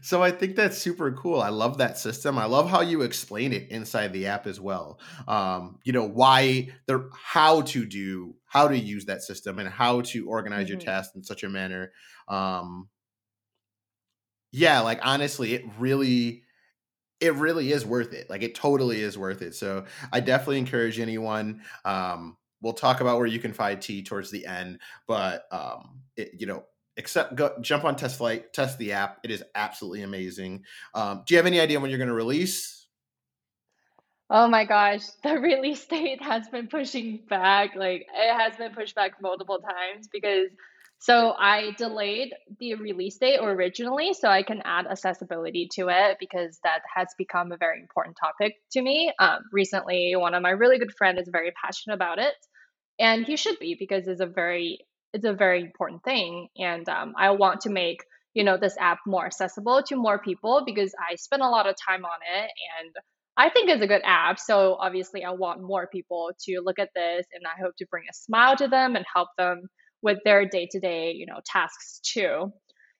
So 0.00 0.22
I 0.22 0.30
think 0.30 0.56
that's 0.56 0.78
super 0.78 1.12
cool. 1.12 1.40
I 1.40 1.48
love 1.48 1.78
that 1.78 1.98
system. 1.98 2.38
I 2.38 2.44
love 2.44 2.68
how 2.68 2.80
you 2.80 3.02
explain 3.02 3.52
it 3.52 3.70
inside 3.70 4.12
the 4.12 4.26
app 4.26 4.46
as 4.46 4.60
well. 4.60 5.00
Um, 5.28 5.78
you 5.84 5.92
know, 5.92 6.04
why 6.08 6.70
the 6.86 7.08
how 7.14 7.62
to 7.62 7.86
do 7.86 8.36
how 8.46 8.68
to 8.68 8.78
use 8.78 9.06
that 9.06 9.22
system 9.22 9.58
and 9.58 9.68
how 9.68 10.02
to 10.02 10.28
organize 10.28 10.68
your 10.68 10.76
hmm 10.76 10.78
tasks 10.78 11.14
in 11.14 11.24
such 11.24 11.42
a 11.42 11.48
manner. 11.48 11.92
Um, 12.28 12.90
yeah, 14.52 14.80
like 14.80 15.00
honestly, 15.02 15.54
it 15.54 15.64
really 15.78 16.44
it 17.20 17.34
really 17.34 17.72
is 17.72 17.86
worth 17.86 18.12
it. 18.14 18.30
Like 18.30 18.42
it 18.42 18.54
totally 18.54 19.00
is 19.00 19.18
worth 19.18 19.42
it. 19.42 19.54
So 19.54 19.86
I 20.12 20.20
definitely 20.20 20.58
encourage 20.58 21.00
anyone. 21.00 21.64
Um, 21.84 22.38
we'll 22.62 22.74
talk 22.74 23.00
about 23.00 23.18
where 23.18 23.26
you 23.26 23.40
can 23.40 23.54
find 23.54 23.82
T 23.82 24.02
towards 24.04 24.30
the 24.30 24.46
end, 24.46 24.80
but 25.08 25.46
um, 25.52 26.04
it, 26.16 26.32
you 26.40 26.46
know, 26.46 26.64
except 26.96 27.34
go 27.36 27.56
jump 27.60 27.84
on 27.84 27.96
Test 27.96 28.18
Flight, 28.18 28.52
test 28.52 28.78
the 28.78 28.92
app. 28.92 29.18
It 29.24 29.30
is 29.30 29.42
absolutely 29.54 30.02
amazing. 30.02 30.64
Um, 30.94 31.22
do 31.26 31.34
you 31.34 31.38
have 31.38 31.46
any 31.46 31.60
idea 31.60 31.80
when 31.80 31.90
you're 31.90 31.98
going 31.98 32.08
to 32.08 32.14
release? 32.14 32.86
Oh 34.30 34.48
my 34.48 34.64
gosh, 34.64 35.04
the 35.22 35.34
release 35.40 35.84
date 35.86 36.22
has 36.22 36.48
been 36.48 36.68
pushing 36.68 37.20
back. 37.28 37.74
Like 37.76 38.06
it 38.14 38.34
has 38.34 38.56
been 38.56 38.72
pushed 38.72 38.94
back 38.94 39.20
multiple 39.20 39.58
times 39.58 40.08
because 40.10 40.48
so 40.98 41.34
I 41.36 41.72
delayed 41.78 42.32
the 42.60 42.76
release 42.76 43.18
date 43.18 43.40
originally 43.42 44.14
so 44.14 44.28
I 44.28 44.44
can 44.44 44.62
add 44.64 44.86
accessibility 44.86 45.68
to 45.72 45.88
it 45.88 46.16
because 46.20 46.60
that 46.62 46.82
has 46.94 47.08
become 47.18 47.50
a 47.50 47.56
very 47.56 47.80
important 47.80 48.16
topic 48.16 48.54
to 48.70 48.80
me. 48.80 49.12
Um, 49.18 49.40
recently, 49.50 50.14
one 50.14 50.34
of 50.34 50.42
my 50.42 50.50
really 50.50 50.78
good 50.78 50.94
friends 50.96 51.20
is 51.20 51.28
very 51.28 51.52
passionate 51.60 51.96
about 51.96 52.20
it, 52.20 52.34
and 53.00 53.26
he 53.26 53.36
should 53.36 53.58
be 53.58 53.74
because 53.76 54.06
it's 54.06 54.20
a 54.20 54.26
very 54.26 54.78
it's 55.12 55.24
a 55.24 55.32
very 55.32 55.60
important 55.62 56.02
thing, 56.04 56.48
and 56.56 56.88
um, 56.88 57.14
I 57.16 57.30
want 57.30 57.62
to 57.62 57.70
make 57.70 58.04
you 58.34 58.44
know 58.44 58.56
this 58.56 58.76
app 58.80 58.98
more 59.06 59.26
accessible 59.26 59.82
to 59.88 59.96
more 59.96 60.18
people 60.18 60.62
because 60.64 60.94
I 60.98 61.16
spend 61.16 61.42
a 61.42 61.48
lot 61.48 61.66
of 61.68 61.76
time 61.86 62.04
on 62.04 62.18
it 62.34 62.50
and 62.80 62.94
I 63.36 63.48
think 63.48 63.70
it's 63.70 63.82
a 63.82 63.86
good 63.86 64.02
app. 64.04 64.38
So 64.38 64.76
obviously, 64.78 65.24
I 65.24 65.30
want 65.30 65.62
more 65.62 65.86
people 65.86 66.30
to 66.44 66.60
look 66.60 66.78
at 66.78 66.90
this, 66.94 67.26
and 67.32 67.44
I 67.46 67.60
hope 67.62 67.74
to 67.78 67.86
bring 67.90 68.04
a 68.10 68.14
smile 68.14 68.56
to 68.56 68.68
them 68.68 68.94
and 68.96 69.04
help 69.12 69.28
them 69.38 69.68
with 70.02 70.18
their 70.24 70.46
day-to-day, 70.46 71.12
you 71.12 71.26
know, 71.26 71.40
tasks 71.46 72.00
too. 72.04 72.52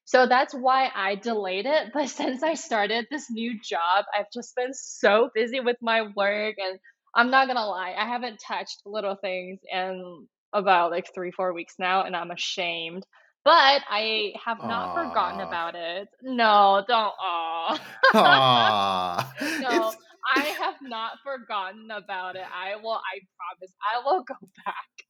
So 0.05 0.27
that's 0.27 0.55
why 0.55 0.91
I 0.95 1.17
delayed 1.17 1.67
it. 1.67 1.91
But 1.95 2.09
since 2.09 2.43
I 2.43 2.55
started 2.55 3.07
this 3.11 3.31
new 3.31 3.59
job, 3.63 4.05
I've 4.17 4.31
just 4.33 4.55
been 4.57 4.73
so 4.73 5.31
busy 5.35 5.61
with 5.61 5.77
my 5.83 6.03
work, 6.17 6.57
and 6.59 6.79
I'm 7.15 7.31
not 7.31 7.47
gonna 7.47 7.67
lie, 7.67 7.95
I 7.97 8.07
haven't 8.07 8.41
touched 8.47 8.81
Little 8.87 9.17
Things 9.17 9.61
in 9.71 10.27
about 10.53 10.91
like 10.91 11.07
three, 11.15 11.31
four 11.31 11.53
weeks 11.53 11.75
now, 11.79 12.05
and 12.05 12.17
I'm 12.17 12.31
ashamed. 12.31 13.07
But 13.45 13.83
I 13.89 14.33
have 14.45 14.59
not 14.63 14.93
forgotten 14.93 15.41
about 15.41 15.75
it. 15.75 16.09
No, 16.23 16.85
don't 16.87 17.15
aw. 17.21 17.79
Aw. 18.15 19.35
No, 19.57 19.93
It's 19.93 19.97
I 20.37 20.47
have 20.63 20.77
not 20.83 21.19
forgotten 21.23 21.91
about 21.91 22.37
it. 22.37 22.45
I 22.53 22.77
will, 22.77 22.93
I 23.01 23.21
promise, 23.37 23.73
I 23.83 24.05
will 24.05 24.23
go 24.25 24.35
back. 24.65 25.07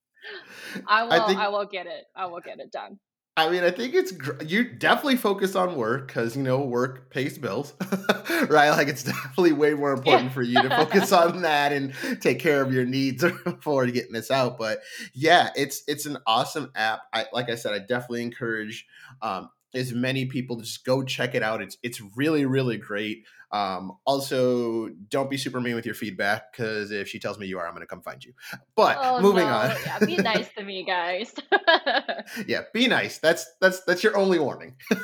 I 0.86 1.04
I 1.10 1.18
will, 1.18 1.26
think 1.26 1.38
I 1.38 1.48
will 1.48 1.66
get 1.66 1.86
it. 1.86 2.04
I 2.14 2.26
will 2.26 2.40
get 2.40 2.60
it 2.60 2.70
done. 2.72 2.98
I 3.34 3.48
mean, 3.48 3.64
I 3.64 3.70
think 3.70 3.94
it's 3.94 4.12
gr- 4.12 4.42
you 4.44 4.64
definitely 4.74 5.16
focus 5.16 5.56
on 5.56 5.74
work 5.76 6.06
because 6.06 6.36
you 6.36 6.42
know 6.42 6.60
work 6.60 7.08
pays 7.08 7.38
bills, 7.38 7.72
right? 8.50 8.70
Like 8.70 8.88
it's 8.88 9.04
definitely 9.04 9.52
way 9.52 9.72
more 9.72 9.94
Yeah. 10.04 10.18
important 10.18 10.32
for 10.34 10.42
you 10.42 10.60
to 10.62 10.68
focus 10.68 11.12
on 11.12 11.40
that 11.42 11.72
and 11.72 11.94
take 12.20 12.40
care 12.40 12.60
of 12.60 12.74
your 12.74 12.84
needs 12.84 13.24
before 13.44 13.86
getting 13.86 14.12
this 14.12 14.30
out. 14.30 14.58
But 14.58 14.80
yeah, 15.14 15.48
it's 15.56 15.82
it's 15.88 16.04
an 16.04 16.18
awesome 16.26 16.70
app. 16.74 17.00
I 17.14 17.24
like 17.32 17.48
I 17.48 17.54
said, 17.54 17.72
I 17.72 17.78
definitely 17.78 18.22
encourage 18.22 18.86
um, 19.22 19.48
as 19.74 19.92
many 19.92 20.26
people 20.26 20.56
just 20.56 20.84
go 20.84 21.02
check 21.02 21.34
it 21.34 21.42
out. 21.42 21.62
It's 21.62 21.76
it's 21.82 22.00
really 22.16 22.44
really 22.46 22.76
great. 22.76 23.24
Um, 23.50 23.98
also, 24.06 24.88
don't 25.10 25.28
be 25.28 25.36
super 25.36 25.60
mean 25.60 25.74
with 25.74 25.84
your 25.84 25.94
feedback 25.94 26.52
because 26.52 26.90
if 26.90 27.08
she 27.08 27.18
tells 27.18 27.38
me 27.38 27.46
you 27.46 27.58
are, 27.58 27.66
I'm 27.66 27.74
going 27.74 27.82
to 27.82 27.86
come 27.86 28.00
find 28.00 28.24
you. 28.24 28.32
But 28.74 28.96
Oh 28.98 29.20
moving 29.20 29.46
on. 29.46 29.76
Yeah, 29.84 29.98
be 29.98 30.16
nice 30.22 30.48
to 30.56 30.64
me, 30.64 30.84
guys. 30.84 31.34
yeah 32.46 32.62
be 32.72 32.86
nice 32.88 33.18
that's 33.18 33.46
that's 33.60 33.80
that's 33.84 34.02
your 34.02 34.16
only 34.16 34.38
warning 34.38 34.74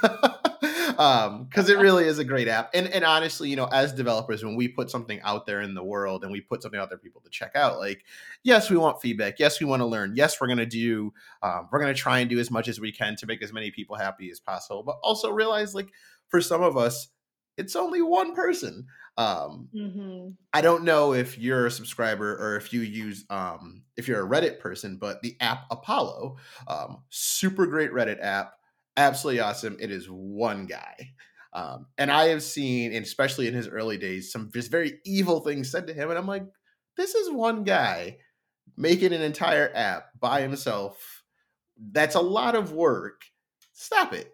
um 0.98 1.44
because 1.44 1.70
it 1.70 1.78
really 1.78 2.04
is 2.04 2.18
a 2.18 2.24
great 2.24 2.48
app. 2.48 2.70
And 2.74 2.88
and 2.88 3.04
honestly 3.04 3.48
you 3.48 3.56
know 3.56 3.66
as 3.66 3.92
developers 3.92 4.44
when 4.44 4.56
we 4.56 4.68
put 4.68 4.90
something 4.90 5.20
out 5.22 5.46
there 5.46 5.62
in 5.62 5.74
the 5.74 5.82
world 5.82 6.24
and 6.24 6.32
we 6.32 6.40
put 6.40 6.62
something 6.62 6.78
out 6.78 6.90
there 6.90 6.98
for 6.98 7.04
people 7.04 7.22
to 7.22 7.30
check 7.30 7.52
out 7.54 7.78
like 7.78 8.04
yes 8.42 8.68
we 8.68 8.76
want 8.76 9.00
feedback. 9.00 9.38
Yes 9.38 9.60
we 9.60 9.66
want 9.66 9.80
to 9.80 9.86
learn. 9.86 10.14
Yes 10.14 10.40
we're 10.40 10.48
going 10.48 10.58
to 10.58 10.66
do 10.66 11.12
um, 11.42 11.68
we're 11.72 11.80
going 11.80 11.94
to 11.94 11.98
try 12.00 12.18
and 12.18 12.28
do 12.28 12.38
as 12.38 12.50
much 12.50 12.68
as 12.68 12.80
we 12.80 12.92
can 12.92 13.16
to 13.16 13.26
make 13.26 13.42
as 13.42 13.52
many 13.52 13.70
people 13.70 13.96
happy 13.96 14.30
as 14.30 14.40
possible. 14.40 14.82
But 14.82 14.96
also 15.02 15.30
realize 15.30 15.74
like 15.74 15.88
for 16.28 16.40
some 16.40 16.62
of 16.62 16.76
us 16.76 17.08
it's 17.56 17.74
only 17.76 18.02
one 18.02 18.34
person. 18.34 18.86
Um 19.16 19.70
hmm 19.72 20.28
I 20.52 20.60
don't 20.62 20.84
know 20.84 21.12
if 21.12 21.38
you're 21.38 21.66
a 21.66 21.70
subscriber 21.70 22.36
or 22.36 22.56
if 22.56 22.72
you 22.72 22.80
use 22.80 23.24
um 23.30 23.82
if 23.96 24.08
you're 24.08 24.24
a 24.24 24.28
Reddit 24.28 24.60
person, 24.60 24.96
but 24.96 25.20
the 25.22 25.36
app 25.40 25.64
Apollo, 25.70 26.36
um, 26.68 27.02
super 27.10 27.66
great 27.66 27.92
Reddit 27.92 28.18
app, 28.22 28.57
absolutely 28.98 29.40
awesome. 29.40 29.76
It 29.80 29.90
is 29.90 30.06
one 30.06 30.66
guy. 30.66 31.12
Um, 31.52 31.86
and 31.96 32.10
I 32.10 32.26
have 32.26 32.42
seen, 32.42 32.92
and 32.92 33.04
especially 33.04 33.48
in 33.48 33.54
his 33.54 33.68
early 33.68 33.96
days, 33.96 34.30
some 34.30 34.50
just 34.52 34.70
very 34.70 34.98
evil 35.06 35.40
things 35.40 35.70
said 35.70 35.86
to 35.86 35.94
him. 35.94 36.10
And 36.10 36.18
I'm 36.18 36.26
like, 36.26 36.44
this 36.96 37.14
is 37.14 37.30
one 37.30 37.64
guy 37.64 38.18
making 38.76 39.12
an 39.12 39.22
entire 39.22 39.70
app 39.74 40.08
by 40.20 40.42
himself. 40.42 41.22
That's 41.80 42.16
a 42.16 42.20
lot 42.20 42.54
of 42.54 42.72
work. 42.72 43.22
Stop 43.72 44.12
it. 44.12 44.32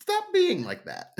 Stop 0.00 0.24
being 0.32 0.64
like 0.64 0.84
that. 0.84 1.16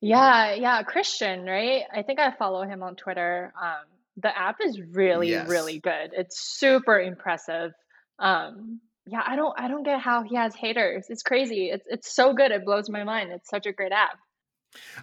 Yeah, 0.00 0.54
yeah, 0.54 0.82
Christian, 0.82 1.44
right? 1.44 1.82
I 1.94 2.02
think 2.02 2.20
I 2.20 2.30
follow 2.30 2.62
him 2.62 2.82
on 2.82 2.96
Twitter. 2.96 3.52
Um, 3.60 3.84
the 4.16 4.36
app 4.36 4.56
is 4.64 4.80
really, 4.80 5.30
yes. 5.30 5.48
really 5.48 5.78
good. 5.78 6.12
It's 6.16 6.40
super 6.40 6.98
impressive. 6.98 7.72
Um, 8.18 8.80
yeah, 9.10 9.22
I 9.26 9.34
don't 9.34 9.58
I 9.58 9.66
don't 9.66 9.82
get 9.82 10.00
how 10.00 10.22
he 10.22 10.36
has 10.36 10.54
haters. 10.54 11.06
It's 11.08 11.22
crazy. 11.22 11.70
It's 11.70 11.84
it's 11.88 12.14
so 12.14 12.32
good. 12.32 12.52
It 12.52 12.64
blows 12.64 12.88
my 12.88 13.02
mind. 13.02 13.32
It's 13.32 13.50
such 13.50 13.66
a 13.66 13.72
great 13.72 13.90
app. 13.90 14.18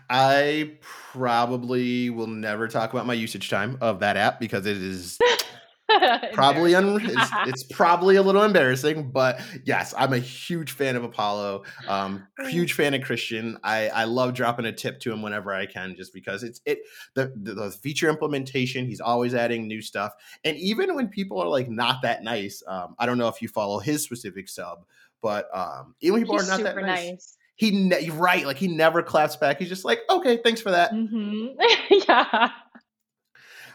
I 0.10 0.78
probably 0.80 2.10
will 2.10 2.28
never 2.28 2.70
talk 2.70 2.94
about 2.94 3.06
my 3.06 3.14
usage 3.14 3.50
time 3.50 3.78
of 3.82 4.00
that 4.00 4.16
app 4.16 4.40
because 4.40 4.66
it 4.66 4.78
is 4.78 5.18
probably 6.34 6.76
un- 6.76 7.00
it's, 7.02 7.32
it's 7.48 7.64
probably 7.64 8.16
a 8.16 8.22
little 8.22 8.44
embarrassing. 8.44 9.12
But 9.12 9.42
yes, 9.66 9.94
I'm 9.98 10.14
a 10.14 10.20
huge 10.20 10.72
fan 10.72 10.96
of 10.96 11.04
Apollo. 11.04 11.64
Um, 11.88 12.28
huge 12.48 12.74
fan 12.74 12.94
of 12.94 13.02
Christian. 13.02 13.58
I 13.64 13.90
I 13.90 14.04
love 14.06 14.34
dropping 14.34 14.66
a 14.66 14.72
tip 14.72 15.00
to 15.02 15.12
him 15.12 15.22
whenever 15.22 15.54
I 15.54 15.66
can, 15.66 15.96
just 15.96 16.14
because 16.14 16.44
it's 16.44 16.62
it 16.66 16.80
the 17.14 17.34
the, 17.36 17.54
the 17.54 17.72
feature 17.72 18.10
implementation. 18.10 18.86
He's 18.86 19.02
always 19.02 19.34
adding 19.34 19.68
new 19.68 19.82
stuff, 19.82 20.14
and 20.44 20.58
even 20.58 20.96
when 20.96 21.08
people 21.08 21.42
are 21.42 21.50
like 21.50 21.70
not 21.70 22.02
that 22.04 22.24
nice, 22.24 22.64
um, 22.68 22.96
I 23.00 23.06
don't 23.06 23.18
know 23.18 23.28
if 23.28 23.42
you 23.42 23.48
follow 23.48 23.80
his 23.80 24.04
specific 24.04 24.50
sub, 24.50 24.86
but 25.22 25.48
um, 25.54 25.96
even 26.02 26.14
when 26.14 26.24
people 26.24 26.36
are 26.38 26.40
He's 26.40 26.50
not 26.50 26.64
that 26.64 26.76
nice. 26.78 27.10
nice. 27.10 27.38
He 27.56 27.72
ne- 27.72 28.12
right, 28.12 28.46
like 28.46 28.58
he 28.58 28.68
never 28.68 29.02
claps 29.02 29.36
back. 29.36 29.58
He's 29.58 29.70
just 29.70 29.84
like, 29.84 30.02
okay, 30.12 30.38
thanks 30.44 30.62
for 30.62 30.70
that. 30.72 30.92
mm-hmm. 30.94 31.60
Yeah. 32.08 32.50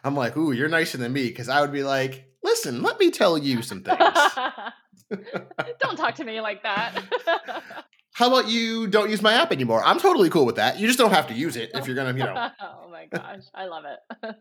I'm 0.04 0.16
like, 0.16 0.36
ooh, 0.36 0.52
you're 0.52 0.68
nicer 0.68 0.98
than 0.98 1.12
me 1.12 1.28
because 1.28 1.48
I 1.48 1.60
would 1.60 1.72
be 1.72 1.82
like, 1.82 2.26
listen, 2.42 2.82
let 2.82 2.98
me 2.98 3.10
tell 3.10 3.38
you 3.38 3.62
some 3.62 3.82
things. 3.82 3.98
Don't 5.80 5.96
talk 5.96 6.14
to 6.16 6.24
me 6.24 6.40
like 6.40 6.62
that. 6.62 7.02
How 8.14 8.28
about 8.28 8.48
you 8.48 8.88
don't 8.88 9.10
use 9.10 9.22
my 9.22 9.32
app 9.32 9.52
anymore? 9.52 9.82
I'm 9.82 9.98
totally 9.98 10.28
cool 10.28 10.44
with 10.44 10.56
that. 10.56 10.78
You 10.78 10.86
just 10.86 10.98
don't 10.98 11.12
have 11.12 11.28
to 11.28 11.34
use 11.34 11.56
it 11.56 11.70
if 11.72 11.86
you're 11.86 11.96
gonna, 11.96 12.12
you 12.12 12.24
know. 12.24 12.50
Oh 12.60 12.90
my 12.90 13.06
gosh, 13.06 13.44
I 13.54 13.64
love 13.66 13.84
it. 13.86 14.36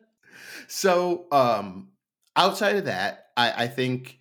So, 0.68 1.28
um, 1.32 1.88
outside 2.36 2.76
of 2.76 2.86
that, 2.86 3.28
I, 3.38 3.64
I 3.64 3.68
think, 3.68 4.20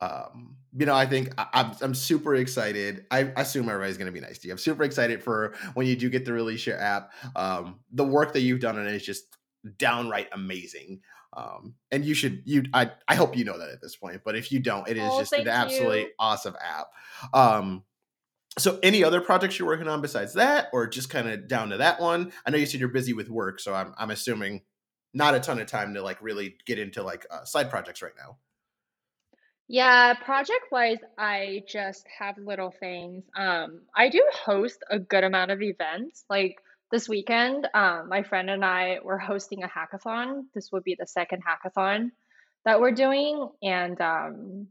um, 0.00 0.54
you 0.76 0.86
know, 0.86 0.94
I 0.94 1.06
think 1.06 1.34
I, 1.36 1.46
I'm, 1.54 1.72
I'm 1.82 1.94
super 1.94 2.36
excited. 2.36 3.04
I, 3.10 3.32
I 3.36 3.42
assume 3.42 3.68
everybody's 3.68 3.98
gonna 3.98 4.12
be 4.12 4.20
nice 4.20 4.38
to 4.38 4.46
you. 4.46 4.52
I'm 4.52 4.58
super 4.58 4.84
excited 4.84 5.24
for 5.24 5.54
when 5.74 5.88
you 5.88 5.96
do 5.96 6.08
get 6.08 6.24
to 6.26 6.32
release 6.32 6.64
your 6.64 6.78
app. 6.78 7.12
Um, 7.34 7.80
the 7.90 8.04
work 8.04 8.32
that 8.34 8.42
you've 8.42 8.60
done 8.60 8.78
on 8.78 8.86
it 8.86 8.94
is 8.94 9.04
just 9.04 9.37
downright 9.76 10.28
amazing. 10.32 11.02
Um, 11.34 11.74
and 11.92 12.04
you 12.04 12.14
should 12.14 12.42
you 12.46 12.64
I, 12.72 12.90
I 13.06 13.14
hope 13.14 13.36
you 13.36 13.44
know 13.44 13.58
that 13.58 13.70
at 13.70 13.80
this 13.82 13.96
point, 13.96 14.22
but 14.24 14.36
if 14.36 14.50
you 14.50 14.60
don't, 14.60 14.88
it 14.88 14.96
is 14.96 15.16
Oh, 15.16 15.16
just 15.16 15.36
an 15.36 15.48
absolutely 15.48 16.06
you. 16.06 16.12
awesome 16.18 16.56
app. 16.60 16.88
Um, 17.34 17.84
So, 18.58 18.78
any 18.82 19.04
other 19.04 19.20
projects 19.20 19.58
you're 19.58 19.68
working 19.68 19.88
on 19.88 20.00
besides 20.02 20.34
that, 20.34 20.68
or 20.72 20.86
just 20.88 21.10
kind 21.10 21.28
of 21.28 21.46
down 21.48 21.70
to 21.70 21.76
that 21.78 22.00
one? 22.00 22.32
I 22.46 22.50
know 22.50 22.58
you 22.58 22.66
said 22.66 22.80
you're 22.80 22.88
busy 22.88 23.12
with 23.12 23.28
work, 23.30 23.60
so 23.60 23.74
I'm 23.74 23.94
I'm 23.98 24.10
assuming 24.10 24.62
not 25.14 25.34
a 25.34 25.40
ton 25.40 25.60
of 25.60 25.66
time 25.68 25.94
to 25.94 26.02
like 26.02 26.20
really 26.22 26.56
get 26.66 26.78
into 26.78 27.02
like 27.02 27.26
uh, 27.30 27.44
side 27.44 27.70
projects 27.70 28.02
right 28.02 28.12
now. 28.18 28.38
Yeah, 29.68 30.14
project 30.14 30.66
wise, 30.72 30.98
I 31.18 31.62
just 31.68 32.06
have 32.18 32.38
little 32.38 32.70
things. 32.70 33.24
Um, 33.36 33.82
I 33.94 34.08
do 34.08 34.26
host 34.32 34.82
a 34.90 34.98
good 34.98 35.24
amount 35.24 35.50
of 35.50 35.60
events. 35.60 36.24
Like 36.30 36.56
this 36.90 37.08
weekend, 37.08 37.68
um, 37.74 38.08
my 38.08 38.22
friend 38.22 38.48
and 38.50 38.64
I 38.64 38.98
were 39.02 39.18
hosting 39.18 39.62
a 39.62 39.68
hackathon. 39.68 40.44
This 40.54 40.70
would 40.72 40.84
be 40.84 40.96
the 40.98 41.06
second 41.06 41.42
hackathon 41.44 42.10
that 42.64 42.80
we're 42.80 42.92
doing, 42.92 43.48
and 43.62 44.00
um, 44.00 44.68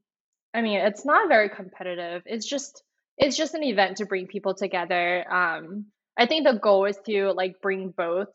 I 0.53 0.61
mean, 0.61 0.79
it's 0.79 1.05
not 1.05 1.29
very 1.29 1.49
competitive. 1.49 2.23
It's 2.25 2.47
just 2.47 2.83
it's 3.17 3.37
just 3.37 3.53
an 3.53 3.63
event 3.63 3.97
to 3.97 4.05
bring 4.05 4.27
people 4.27 4.53
together. 4.53 5.31
Um, 5.31 5.87
I 6.17 6.25
think 6.25 6.45
the 6.45 6.53
goal 6.53 6.85
is 6.85 6.97
to 7.05 7.31
like 7.31 7.61
bring 7.61 7.89
both 7.89 8.29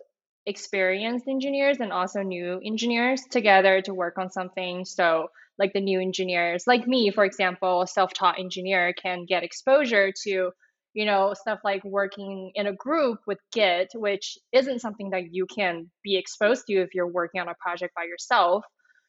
experienced 0.47 1.29
engineers 1.29 1.79
and 1.79 1.93
also 1.93 2.23
new 2.23 2.61
engineers 2.65 3.23
together 3.31 3.81
to 3.83 3.95
work 3.95 4.19
on 4.19 4.31
something. 4.31 4.85
So 4.85 5.31
like 5.59 5.73
the 5.73 5.81
new 5.81 6.01
engineers, 6.01 6.67
like 6.67 6.87
me, 6.87 7.11
for 7.11 7.25
example, 7.25 7.87
self-taught 7.87 8.39
engineer 8.39 8.93
can 8.93 9.25
get 9.25 9.45
exposure 9.45 10.13
to, 10.25 10.51
you 10.95 11.05
know, 11.05 11.35
stuff 11.35 11.61
like 11.65 11.83
working 11.85 12.53
in 12.55 12.67
a 12.67 12.73
group 12.73 13.21
with 13.27 13.39
Git, 13.53 13.93
which 13.95 14.39
isn't 14.53 14.81
something 14.81 15.11
that 15.11 15.33
you 15.33 15.47
can 15.47 15.91
be 16.05 16.17
exposed 16.17 16.67
to 16.67 16.75
if 16.75 16.95
you're 16.95 17.09
working 17.09 17.41
on 17.41 17.49
a 17.49 17.55
project 17.61 17.95
by 17.95 18.05
yourself. 18.05 18.65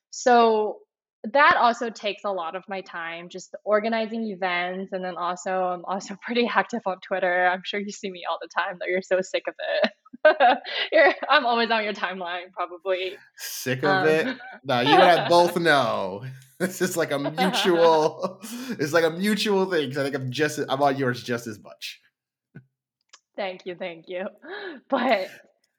So 0.09 0.79
that 1.31 1.55
also 1.57 1.89
takes 1.89 2.23
a 2.25 2.31
lot 2.31 2.55
of 2.55 2.63
my 2.67 2.81
time, 2.81 3.29
just 3.29 3.55
organizing 3.63 4.23
events, 4.25 4.91
and 4.93 5.03
then 5.03 5.15
also 5.17 5.51
I'm 5.51 5.85
also 5.85 6.15
pretty 6.25 6.47
active 6.47 6.81
on 6.85 6.99
Twitter. 6.99 7.47
I'm 7.47 7.61
sure 7.65 7.79
you 7.79 7.91
see 7.91 8.11
me 8.11 8.23
all 8.29 8.37
the 8.41 8.49
time 8.49 8.77
that 8.79 8.89
you're 8.89 9.01
so 9.01 9.21
sick 9.21 9.43
of 9.47 9.55
it. 9.83 9.91
you're, 10.91 11.13
I'm 11.29 11.45
always 11.45 11.69
on 11.71 11.83
your 11.83 11.93
timeline, 11.93 12.51
probably. 12.53 13.17
Sick 13.37 13.83
of 13.83 13.89
Um, 13.89 14.07
it? 14.07 14.37
No, 14.63 14.79
you 14.81 14.93
and 14.93 15.03
I 15.03 15.29
both 15.29 15.57
know. 15.57 16.23
It's 16.59 16.79
just 16.79 16.95
like 16.95 17.11
a 17.11 17.19
mutual. 17.19 18.39
It's 18.79 18.93
like 18.93 19.03
a 19.03 19.09
mutual 19.09 19.65
thing. 19.65 19.89
'cause 19.89 19.97
I 19.97 20.03
think 20.03 20.15
I'm 20.15 20.31
just 20.31 20.59
I'm 20.69 20.81
on 20.81 20.95
yours 20.97 21.21
just 21.21 21.45
as 21.47 21.59
much. 21.59 21.99
Thank 23.35 23.65
you, 23.65 23.75
thank 23.75 24.07
you. 24.07 24.27
But 24.89 25.29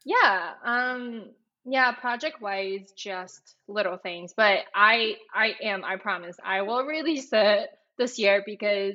yeah, 0.05 0.53
um, 0.65 1.31
yeah, 1.65 1.93
project 1.93 2.43
wise, 2.43 2.93
just 2.97 3.55
little 3.69 3.97
things. 3.97 4.35
But 4.37 4.65
I 4.75 5.17
I 5.33 5.55
am, 5.63 5.85
I 5.85 5.97
promise, 5.97 6.37
I 6.45 6.63
will 6.63 6.85
release 6.85 7.29
it 7.33 7.71
this 7.97 8.19
year 8.19 8.43
because 8.45 8.95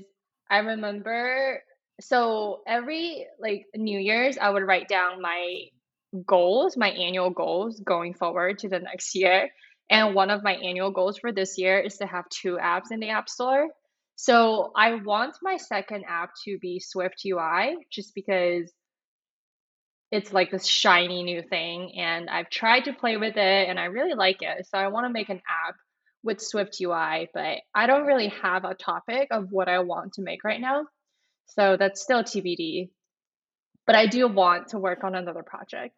I 0.51 0.57
remember 0.59 1.63
so 1.99 2.61
every 2.67 3.27
like 3.39 3.65
New 3.75 3.99
Year's 3.99 4.37
I 4.37 4.49
would 4.49 4.63
write 4.63 4.87
down 4.87 5.21
my 5.21 5.65
goals, 6.25 6.77
my 6.77 6.89
annual 6.89 7.29
goals 7.29 7.79
going 7.79 8.13
forward 8.13 8.59
to 8.59 8.69
the 8.69 8.79
next 8.79 9.15
year. 9.15 9.49
And 9.89 10.13
one 10.13 10.29
of 10.29 10.43
my 10.43 10.53
annual 10.53 10.91
goals 10.91 11.17
for 11.17 11.31
this 11.31 11.57
year 11.57 11.79
is 11.79 11.97
to 11.97 12.05
have 12.05 12.29
two 12.29 12.57
apps 12.61 12.91
in 12.91 12.99
the 12.99 13.09
App 13.09 13.27
Store. 13.27 13.67
So 14.15 14.71
I 14.75 14.95
want 14.95 15.37
my 15.41 15.57
second 15.57 16.03
app 16.07 16.31
to 16.45 16.57
be 16.59 16.79
Swift 16.79 17.21
UI 17.25 17.77
just 17.91 18.13
because 18.13 18.71
it's 20.11 20.33
like 20.33 20.51
this 20.51 20.65
shiny 20.65 21.23
new 21.23 21.41
thing 21.41 21.93
and 21.97 22.29
I've 22.29 22.49
tried 22.49 22.85
to 22.85 22.93
play 22.93 23.17
with 23.17 23.37
it 23.37 23.69
and 23.69 23.79
I 23.79 23.85
really 23.85 24.15
like 24.15 24.41
it. 24.41 24.67
So 24.67 24.77
I 24.77 24.87
want 24.89 25.05
to 25.05 25.13
make 25.13 25.29
an 25.29 25.41
app 25.67 25.75
with 26.23 26.41
Swift 26.41 26.77
UI, 26.81 27.29
but 27.33 27.59
I 27.73 27.87
don't 27.87 28.05
really 28.05 28.27
have 28.41 28.65
a 28.65 28.73
topic 28.73 29.29
of 29.31 29.51
what 29.51 29.69
I 29.69 29.79
want 29.79 30.13
to 30.13 30.21
make 30.21 30.43
right 30.43 30.59
now. 30.59 30.85
So 31.49 31.77
that's 31.77 32.01
still 32.01 32.23
TBD. 32.23 32.89
But 33.85 33.95
I 33.95 34.05
do 34.05 34.27
want 34.27 34.69
to 34.69 34.77
work 34.77 35.03
on 35.03 35.15
another 35.15 35.43
project. 35.43 35.95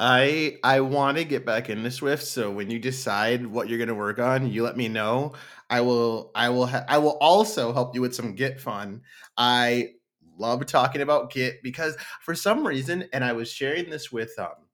I 0.00 0.58
I 0.62 0.80
want 0.80 1.18
to 1.18 1.24
get 1.24 1.44
back 1.44 1.68
into 1.68 1.90
Swift, 1.90 2.24
so 2.24 2.50
when 2.50 2.70
you 2.70 2.78
decide 2.78 3.46
what 3.46 3.68
you're 3.68 3.78
going 3.78 3.88
to 3.88 3.94
work 3.94 4.20
on, 4.20 4.50
you 4.50 4.62
let 4.62 4.76
me 4.76 4.88
know. 4.88 5.32
I 5.68 5.80
will 5.80 6.30
I 6.34 6.50
will 6.50 6.66
ha- 6.66 6.84
I 6.88 6.98
will 6.98 7.18
also 7.20 7.72
help 7.72 7.94
you 7.94 8.00
with 8.00 8.14
some 8.14 8.34
Git 8.34 8.60
fun. 8.60 9.02
I 9.36 9.94
love 10.38 10.64
talking 10.66 11.02
about 11.02 11.32
Git 11.32 11.62
because 11.64 11.96
for 12.20 12.36
some 12.36 12.64
reason, 12.64 13.08
and 13.12 13.24
I 13.24 13.32
was 13.32 13.50
sharing 13.50 13.90
this 13.90 14.12
with 14.12 14.38
um, 14.38 14.67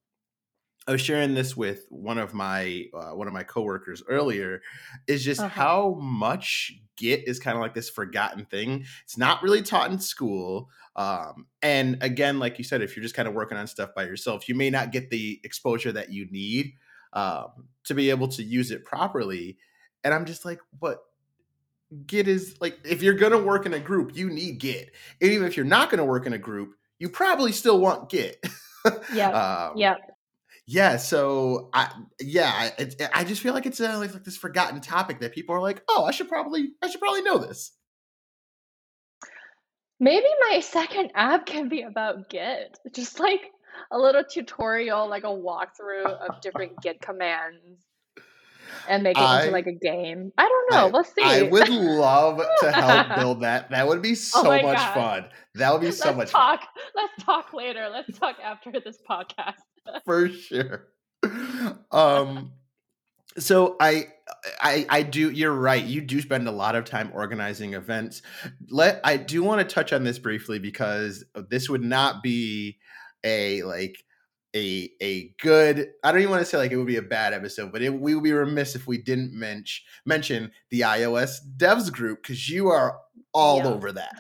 I 0.87 0.93
was 0.93 1.01
sharing 1.01 1.35
this 1.35 1.57
with 1.57 1.87
one 1.89 2.19
of 2.19 2.35
my 2.35 2.87
uh, 2.93 3.11
one 3.11 3.27
of 3.27 3.33
my 3.33 3.43
coworkers 3.43 4.03
earlier, 4.09 4.61
is 5.07 5.25
just 5.25 5.41
uh-huh. 5.41 5.49
how 5.49 5.99
much 6.01 6.73
Git 6.97 7.27
is 7.27 7.39
kind 7.39 7.57
of 7.57 7.63
like 7.63 7.75
this 7.75 7.89
forgotten 7.89 8.45
thing. 8.45 8.85
It's 9.03 9.17
not 9.17 9.43
really 9.43 9.63
taught 9.63 9.91
in 9.91 9.99
school, 9.99 10.69
um, 10.97 11.47
and 11.63 11.97
again, 12.03 12.39
like 12.39 12.59
you 12.59 12.65
said, 12.65 12.83
if 12.83 12.95
you're 12.95 13.03
just 13.03 13.15
kind 13.15 13.27
of 13.27 13.35
working 13.35 13.57
on 13.57 13.67
stuff 13.67 13.95
by 13.95 14.05
yourself, 14.05 14.49
you 14.49 14.55
may 14.55 14.71
not 14.71 14.93
get 14.93 15.11
the 15.11 15.41
exposure 15.43 15.93
that 15.93 16.13
you 16.13 16.27
need 16.31 16.75
um, 17.15 17.69
to 17.85 17.95
be 17.95 18.11
able 18.11 18.29
to 18.29 18.43
use 18.43 18.71
it 18.71 18.85
properly. 18.85 19.57
And 20.05 20.13
I'm 20.13 20.27
just 20.27 20.45
like, 20.45 20.61
what? 20.81 20.99
Git 22.07 22.27
is 22.29 22.57
like 22.61 22.79
if 22.85 23.03
you're 23.03 23.15
gonna 23.15 23.39
work 23.39 23.67
in 23.67 23.75
a 23.75 23.79
group, 23.79 24.17
you 24.17 24.29
need 24.29 24.59
Git. 24.59 24.93
And 25.21 25.31
even 25.31 25.47
if 25.47 25.57
you're 25.57 25.65
not 25.65 25.91
gonna 25.91 26.05
work 26.05 26.27
in 26.27 26.33
a 26.33 26.39
group, 26.39 26.75
you 26.99 27.09
probably 27.09 27.53
still 27.53 27.79
want 27.79 28.11
Git. 28.11 28.45
yeah. 29.15 29.31
um, 29.31 29.77
yeah. 29.77 29.97
Yeah. 30.67 30.97
So 30.97 31.71
I 31.73 31.91
yeah 32.21 32.71
I, 32.79 32.91
I 33.13 33.25
just 33.25 33.43
feel 33.43 33.55
like 33.55 33.67
it's 33.67 33.81
like, 33.81 34.13
like 34.15 34.25
this 34.25 34.37
forgotten 34.37 34.81
topic 34.81 35.21
that 35.21 35.33
people 35.33 35.55
are 35.55 35.61
like, 35.61 35.83
oh, 35.89 36.05
I 36.05 36.11
should 36.11 36.29
probably 36.29 36.73
I 36.83 36.89
should 36.89 37.01
probably 37.01 37.23
know 37.23 37.39
this. 37.39 37.73
Maybe 40.01 40.27
my 40.51 40.61
second 40.61 41.13
app 41.15 41.47
can 41.47 41.69
be 41.69 41.83
about 41.83 42.29
Git, 42.29 42.79
just 42.93 43.21
like 43.21 43.41
a 43.91 43.99
little 43.99 44.25
tutorial, 44.25 45.09
like 45.09 45.25
a 45.25 45.29
walkthrough 45.29 46.07
of 46.07 46.41
different 46.41 46.73
Git 46.83 47.01
commands 47.01 47.87
and 48.89 49.03
make 49.03 49.17
it 49.17 49.23
I, 49.23 49.41
into 49.41 49.53
like 49.53 49.67
a 49.67 49.73
game. 49.73 50.33
I 50.37 50.49
don't 50.49 50.73
know. 50.73 50.89
I, 50.89 50.91
we'll 50.91 51.05
see. 51.05 51.23
I 51.23 51.43
would 51.43 51.69
love 51.69 52.43
to 52.61 52.73
help 52.73 53.15
build 53.17 53.41
that. 53.43 53.71
That 53.71 53.87
would 53.87 54.03
be 54.03 54.13
oh 54.13 54.15
so 54.15 54.41
oh 54.47 54.63
much 54.63 54.77
God. 54.77 54.95
fun. 54.95 55.25
That 55.55 55.73
would 55.73 55.81
be 55.81 55.91
so 55.93 56.09
Let's 56.09 56.17
much 56.17 56.31
talk. 56.31 56.61
fun. 56.61 56.69
Let's 56.95 57.25
talk 57.25 57.53
later. 57.53 57.89
Let's 57.91 58.19
talk 58.19 58.37
after 58.43 58.73
this 58.73 58.99
podcast. 59.09 59.55
For 60.05 60.29
sure. 60.29 60.89
Um 61.91 62.53
so 63.39 63.77
I 63.81 64.09
I 64.61 64.87
I 64.89 65.03
do 65.03 65.31
you're 65.31 65.53
right. 65.53 65.83
You 65.83 66.01
do 66.01 66.21
spend 66.21 66.47
a 66.47 66.53
lot 66.53 66.77
of 66.77 66.85
time 66.85 67.11
organizing 67.15 67.75
events. 67.75 68.23
Let 68.69 69.01
I 69.05 69.17
do 69.17 69.43
want 69.43 69.67
to 69.67 69.75
touch 69.75 69.93
on 69.93 70.05
this 70.05 70.19
briefly 70.19 70.59
because 70.59 71.25
this 71.49 71.69
would 71.69 71.83
not 71.83 72.23
be 72.23 72.79
a 73.25 73.63
like 73.63 74.05
a 74.55 74.91
a 75.01 75.35
good 75.41 75.89
I 76.03 76.13
don't 76.13 76.21
even 76.21 76.31
want 76.31 76.43
to 76.43 76.47
say 76.47 76.59
like 76.59 76.71
it 76.71 76.77
would 76.77 76.87
be 76.87 76.97
a 76.97 77.03
bad 77.03 77.33
episode, 77.33 77.73
but 77.73 77.83
it, 77.83 77.91
we 77.91 78.15
would 78.15 78.25
be 78.25 78.33
remiss 78.33 78.75
if 78.75 78.87
we 78.87 78.99
didn't 78.99 79.33
mention 79.33 79.83
mention 80.07 80.53
the 80.71 80.83
iOS 80.83 81.39
devs 81.57 81.93
group 81.93 82.23
because 82.23 82.49
you 82.49 82.69
are 82.69 82.99
all 83.33 83.59
yeah. 83.59 83.69
over 83.69 83.93
that. 83.93 84.15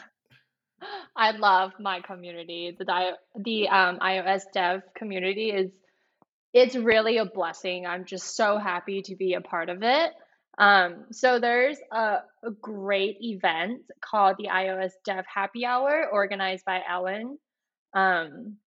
I 1.16 1.31
love 1.33 1.72
my 1.79 2.00
community. 2.00 2.77
The 2.77 3.12
the 3.37 3.68
um, 3.68 3.98
iOS 3.98 4.42
dev 4.53 4.83
community 4.96 5.50
is 5.50 5.70
it's 6.53 6.77
really 6.77 7.18
a 7.18 7.24
blessing. 7.24 7.87
I'm 7.87 8.05
just 8.05 8.37
so 8.37 8.59
happy 8.59 9.03
to 9.03 9.16
be 9.16 9.35
a 9.35 9.40
part 9.40 9.68
of 9.68 9.83
it. 9.83 10.12
Um, 10.57 11.07
so 11.11 11.40
there's 11.40 11.79
a, 11.90 12.18
a 12.44 12.50
great 12.61 13.16
event 13.20 13.83
called 14.00 14.37
the 14.38 14.48
iOS 14.48 14.92
Dev 15.05 15.24
Happy 15.33 15.66
Hour 15.66 16.09
organized 16.12 16.64
by 16.64 16.81
Ellen. 16.88 17.38
Um, 17.92 18.59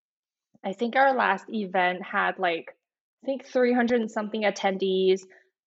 I 0.66 0.74
think 0.74 0.98
our 0.98 1.14
last 1.14 1.46
event 1.50 2.04
had 2.04 2.40
like 2.40 2.76
I 3.24 3.26
think 3.26 3.46
300 3.46 4.02
and 4.02 4.12
something 4.12 4.44
attendees 4.44 5.22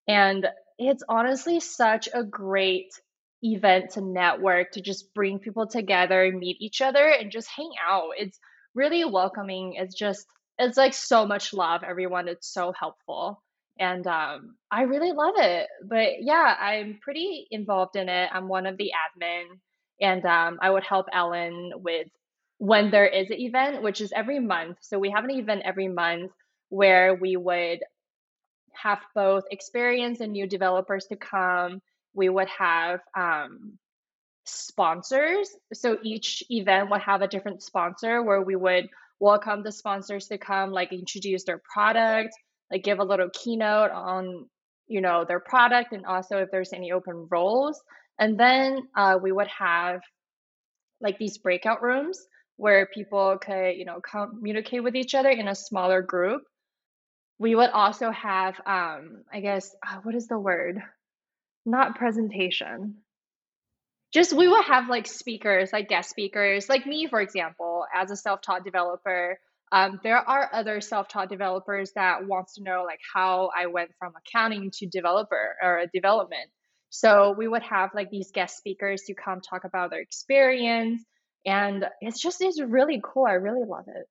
and 0.07 0.47
it's 0.79 1.03
honestly 1.09 1.61
such 1.61 2.09
a 2.13 2.23
great 2.23 2.93
event 3.43 3.91
to 3.93 4.01
network 4.01 4.73
to 4.73 4.81
just 4.81 5.15
bring 5.15 5.39
people 5.39 5.67
together 5.67 6.31
meet 6.33 6.57
each 6.61 6.81
other 6.81 7.09
and 7.09 7.31
just 7.31 7.49
hang 7.49 7.71
out. 7.87 8.11
It's 8.19 8.39
really 8.75 9.05
welcoming. 9.05 9.75
It's 9.75 9.95
just 9.95 10.27
it's 10.59 10.77
like 10.77 10.95
so 10.95 11.27
much 11.27 11.53
love 11.53 11.83
everyone. 11.85 12.29
It's 12.29 12.53
so 12.53 12.73
helpful. 12.79 13.43
And 13.79 14.07
um, 14.07 14.57
i 14.71 14.83
really 14.83 15.13
love 15.13 15.35
it. 15.37 15.69
But 15.85 16.23
yeah 16.23 16.57
i'm 16.61 16.99
pretty 17.01 17.47
involved 17.51 17.97
in 17.97 18.09
it. 18.09 18.31
I'm 18.33 18.49
one 18.49 18.67
of 18.67 18.77
the 18.77 18.93
admin. 18.93 19.45
And 20.01 20.25
um, 20.25 20.59
i 20.63 20.71
would 20.71 20.85
help 20.85 21.07
ellen 21.13 21.73
with 21.77 22.09
when 22.59 22.91
there 22.91 23.07
is 23.07 23.31
an 23.31 23.41
event, 23.41 23.83
which 23.83 24.03
is 24.03 24.13
every 24.13 24.39
month. 24.39 24.77
So 24.83 24.99
we 24.99 25.11
have 25.11 25.25
an 25.25 25.31
event 25.31 25.63
every 25.65 25.89
month 25.89 26.31
where 26.69 27.15
we 27.15 27.37
would 27.37 27.81
have 28.75 29.01
both 29.15 29.45
experienced 29.51 30.21
and 30.21 30.33
new 30.33 30.47
developers 30.47 31.07
to 31.07 31.17
come. 31.17 31.81
We 32.15 32.29
would 32.29 32.49
have 32.49 33.01
um, 33.17 33.79
sponsors. 34.45 35.51
So 35.73 35.99
each 36.03 36.43
event 36.51 36.91
would 36.91 37.03
have 37.03 37.23
a 37.23 37.29
different 37.29 37.63
sponsor 37.63 38.23
where 38.23 38.43
we 38.43 38.57
would 38.57 38.89
welcome 39.21 39.63
the 39.63 39.73
sponsors 39.73 40.27
to 40.29 40.39
come, 40.39 40.71
like 40.71 40.93
introduce 40.93 41.45
their 41.45 41.63
product, 41.73 42.35
like 42.71 42.83
give 42.83 42.99
a 42.99 43.05
little 43.05 43.31
keynote 43.33 43.91
on 43.91 44.47
you 44.87 45.01
know 45.01 45.25
their 45.25 45.39
product 45.39 45.93
and 45.93 46.05
also 46.05 46.39
if 46.39 46.51
there's 46.51 46.73
any 46.73 46.93
open 46.93 47.29
roles. 47.31 47.81
And 48.19 48.39
then 48.39 48.89
uh, 48.97 49.19
we 49.23 49.33
would 49.33 49.49
have 49.49 50.01
like 51.01 51.19
these 51.19 51.39
breakout 51.39 51.83
rooms 51.83 52.21
where 52.57 52.87
people 52.87 53.39
could, 53.39 53.71
you 53.77 53.87
know, 53.87 54.01
communicate 54.03 54.85
with 54.85 54.95
each 54.95 55.15
other 55.15 55.31
in 55.31 55.49
a 55.49 55.55
smaller 55.55 56.03
group. 56.03 56.43
We 57.39 57.55
would 57.55 57.71
also 57.71 58.11
have, 58.11 58.61
um, 58.67 59.25
I 59.33 59.41
guess, 59.41 59.75
uh, 59.87 60.01
what 60.03 60.15
is 60.15 60.27
the 60.29 60.39
word? 60.39 60.83
Not 61.67 61.97
presentation. 61.97 62.97
Just 64.13 64.33
we 64.33 64.49
would 64.49 64.65
have 64.65 64.89
like 64.89 65.07
speakers, 65.07 65.73
like 65.73 65.89
guest 65.89 66.11
speakers, 66.11 66.69
like 66.69 66.87
me, 66.87 67.07
for 67.07 67.21
example, 67.21 67.85
as 67.95 68.11
a 68.11 68.17
self-taught 68.17 68.65
developer. 68.65 69.39
Um, 69.73 70.01
there 70.03 70.17
are 70.17 70.51
other 70.53 70.81
self-taught 70.81 71.29
developers 71.29 71.93
that 71.95 72.27
wants 72.27 72.55
to 72.55 72.63
know 72.65 72.83
like 72.85 72.99
how 73.15 73.51
I 73.57 73.67
went 73.67 73.93
from 74.01 74.15
accounting 74.17 74.73
to 74.75 74.87
developer 74.87 75.55
or 75.63 75.79
a 75.79 75.87
development. 75.87 76.51
So 76.89 77.35
we 77.39 77.47
would 77.47 77.63
have 77.63 77.91
like 77.95 78.11
these 78.11 78.33
guest 78.33 78.57
speakers 78.57 79.03
to 79.03 79.15
come 79.15 79.41
talk 79.41 79.63
about 79.63 79.91
their 79.91 80.01
experience, 80.01 81.05
and 81.47 81.87
it's 82.01 82.21
just 82.21 82.41
it's 82.41 82.61
really 82.61 83.01
cool 83.03 83.27
i 83.27 83.33
really 83.33 83.65
love 83.67 83.87
it 83.89 84.07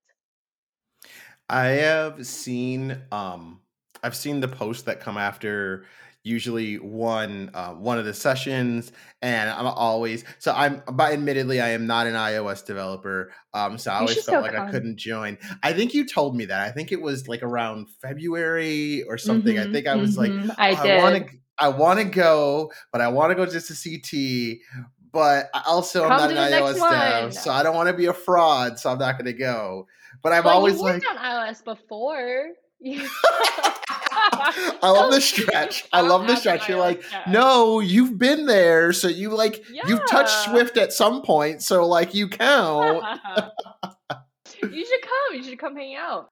i 1.47 1.65
have 1.65 2.25
seen 2.25 3.01
um 3.11 3.59
i've 4.03 4.15
seen 4.15 4.39
the 4.39 4.47
posts 4.47 4.83
that 4.83 4.99
come 4.99 5.17
after 5.17 5.85
usually 6.23 6.75
one 6.75 7.49
uh, 7.53 7.71
one 7.71 7.97
of 7.97 8.05
the 8.05 8.13
sessions 8.13 8.91
and 9.21 9.49
i'm 9.49 9.65
always 9.65 10.23
so 10.37 10.53
i'm 10.53 10.81
but 10.93 11.13
admittedly 11.13 11.61
i 11.61 11.69
am 11.69 11.87
not 11.87 12.07
an 12.07 12.13
ios 12.13 12.65
developer 12.65 13.31
um 13.53 13.77
so 13.77 13.91
i 13.91 13.95
you 13.95 14.01
always 14.01 14.23
felt 14.23 14.43
like 14.43 14.53
come. 14.53 14.67
i 14.67 14.71
couldn't 14.71 14.97
join 14.97 15.37
i 15.63 15.71
think 15.71 15.93
you 15.93 16.05
told 16.05 16.35
me 16.35 16.45
that 16.45 16.61
i 16.61 16.71
think 16.71 16.91
it 16.91 17.01
was 17.01 17.27
like 17.27 17.41
around 17.41 17.89
february 18.01 19.03
or 19.03 19.17
something 19.17 19.55
mm-hmm, 19.55 19.69
i 19.69 19.73
think 19.73 19.87
i 19.87 19.95
was 19.95 20.17
mm-hmm. 20.17 20.49
like 20.49 20.57
i, 20.59 20.71
I 20.71 21.01
want 21.01 21.27
to 21.27 21.37
I 21.61 21.67
want 21.67 21.99
to 21.99 22.05
go, 22.05 22.71
but 22.89 23.01
I 23.01 23.09
want 23.09 23.31
to 23.31 23.35
go 23.35 23.45
just 23.45 23.67
to 23.67 23.75
see 23.75 23.97
T 23.97 24.61
but 25.11 25.49
also, 25.65 26.03
I 26.03 26.03
also 26.03 26.03
am 26.03 26.09
not 26.09 26.31
an 26.31 26.37
iOS 26.37 26.89
dev, 26.89 27.33
so 27.33 27.51
I 27.51 27.63
don't 27.63 27.75
want 27.75 27.87
to 27.87 27.93
be 27.93 28.05
a 28.05 28.13
fraud, 28.13 28.79
so 28.79 28.91
I'm 28.91 28.99
not 28.99 29.13
going 29.13 29.25
to 29.25 29.33
go. 29.33 29.87
But 30.21 30.33
I'm 30.33 30.43
but 30.43 30.53
always 30.53 30.75
you 30.75 30.83
like 30.83 31.03
on 31.09 31.17
iOS 31.17 31.63
before. 31.63 32.49
I 34.81 34.89
love 34.89 35.11
the 35.11 35.21
stretch. 35.21 35.85
I 35.93 36.01
love 36.01 36.27
the 36.27 36.35
stretch. 36.35 36.69
You're 36.69 36.79
like, 36.79 37.03
no, 37.27 37.79
you've 37.79 38.17
been 38.17 38.45
there, 38.45 38.93
so 38.93 39.07
you 39.07 39.29
like 39.29 39.63
yeah. 39.71 39.83
you've 39.87 40.05
touched 40.07 40.45
Swift 40.45 40.77
at 40.77 40.93
some 40.93 41.21
point, 41.21 41.61
so 41.61 41.85
like 41.85 42.13
you 42.13 42.27
count. 42.27 43.03
you 44.63 44.85
should 44.85 45.01
come. 45.01 45.35
You 45.35 45.43
should 45.43 45.59
come 45.59 45.75
hang 45.75 45.95
out. 45.95 46.29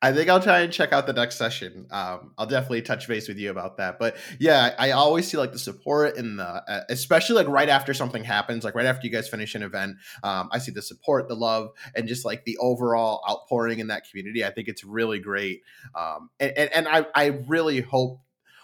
I 0.00 0.12
think 0.12 0.28
I'll 0.28 0.42
try 0.42 0.60
and 0.60 0.72
check 0.72 0.92
out 0.92 1.06
the 1.06 1.12
next 1.12 1.36
session. 1.36 1.86
Um, 1.90 2.32
I'll 2.36 2.46
definitely 2.46 2.82
touch 2.82 3.06
base 3.06 3.28
with 3.28 3.38
you 3.38 3.50
about 3.50 3.76
that. 3.76 3.98
But 3.98 4.16
yeah, 4.38 4.74
I 4.78 4.90
always 4.90 5.28
see 5.28 5.36
like 5.36 5.52
the 5.52 5.58
support 5.58 6.16
in 6.16 6.36
the, 6.36 6.44
uh, 6.44 6.80
especially 6.88 7.36
like 7.36 7.48
right 7.48 7.68
after 7.68 7.94
something 7.94 8.24
happens, 8.24 8.64
like 8.64 8.74
right 8.74 8.86
after 8.86 9.06
you 9.06 9.12
guys 9.12 9.28
finish 9.28 9.54
an 9.54 9.62
event. 9.62 9.96
Um, 10.22 10.48
I 10.52 10.58
see 10.58 10.72
the 10.72 10.82
support, 10.82 11.28
the 11.28 11.36
love, 11.36 11.70
and 11.94 12.08
just 12.08 12.24
like 12.24 12.44
the 12.44 12.58
overall 12.58 13.22
outpouring 13.28 13.78
in 13.78 13.86
that 13.88 14.02
community. 14.10 14.44
I 14.44 14.50
think 14.50 14.68
it's 14.68 14.84
really 14.84 15.20
great. 15.20 15.62
Um, 15.94 16.30
and, 16.40 16.52
and, 16.56 16.72
and 16.74 16.88
I, 16.88 17.06
I 17.14 17.26
really 17.46 17.80
hope 17.80 18.20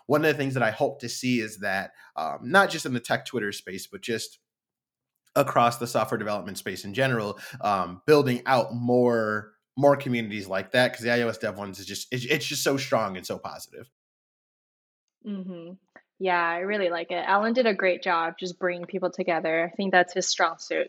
one 0.06 0.24
of 0.24 0.32
the 0.32 0.38
things 0.38 0.54
that 0.54 0.62
I 0.62 0.70
hope 0.70 1.00
to 1.00 1.08
see 1.08 1.40
is 1.40 1.58
that 1.58 1.92
um, 2.16 2.38
not 2.42 2.70
just 2.70 2.86
in 2.86 2.94
the 2.94 3.00
tech 3.00 3.26
Twitter 3.26 3.52
space, 3.52 3.86
but 3.86 4.00
just 4.00 4.38
across 5.36 5.78
the 5.78 5.86
software 5.86 6.18
development 6.18 6.58
space 6.58 6.84
in 6.84 6.94
general, 6.94 7.38
um, 7.60 8.02
building 8.06 8.42
out 8.46 8.74
more 8.74 9.52
more 9.78 9.96
communities 9.96 10.48
like 10.48 10.72
that 10.72 10.90
because 10.90 11.04
the 11.04 11.10
iOS 11.10 11.38
dev 11.38 11.56
ones 11.56 11.78
is 11.78 11.86
just 11.86 12.08
it's, 12.12 12.24
it's 12.24 12.44
just 12.44 12.64
so 12.64 12.76
strong 12.76 13.16
and 13.16 13.24
so 13.24 13.38
positive. 13.38 13.88
hmm 15.24 15.70
Yeah, 16.18 16.44
I 16.44 16.58
really 16.58 16.90
like 16.90 17.10
it. 17.12 17.24
Alan 17.26 17.52
did 17.52 17.66
a 17.66 17.74
great 17.74 18.02
job 18.02 18.34
just 18.38 18.58
bringing 18.58 18.86
people 18.86 19.10
together. 19.10 19.70
I 19.72 19.76
think 19.76 19.92
that's 19.92 20.14
his 20.14 20.26
strong 20.26 20.56
suit. 20.58 20.88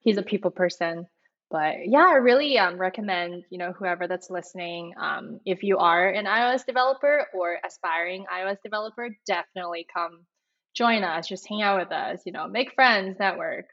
He's 0.00 0.16
a 0.16 0.22
people 0.22 0.52
person. 0.52 1.08
But 1.50 1.88
yeah, 1.88 2.06
I 2.08 2.14
really 2.14 2.56
um, 2.58 2.78
recommend, 2.78 3.44
you 3.50 3.58
know, 3.58 3.72
whoever 3.72 4.06
that's 4.06 4.30
listening, 4.30 4.94
um, 4.96 5.40
if 5.44 5.64
you 5.64 5.78
are 5.78 6.08
an 6.08 6.26
iOS 6.26 6.64
developer 6.64 7.26
or 7.34 7.58
aspiring 7.66 8.26
iOS 8.32 8.58
developer, 8.62 9.08
definitely 9.26 9.86
come 9.92 10.26
join 10.74 11.02
us, 11.02 11.26
just 11.26 11.48
hang 11.48 11.62
out 11.62 11.80
with 11.80 11.90
us, 11.90 12.20
you 12.24 12.30
know, 12.32 12.46
make 12.46 12.74
friends, 12.74 13.18
network, 13.18 13.66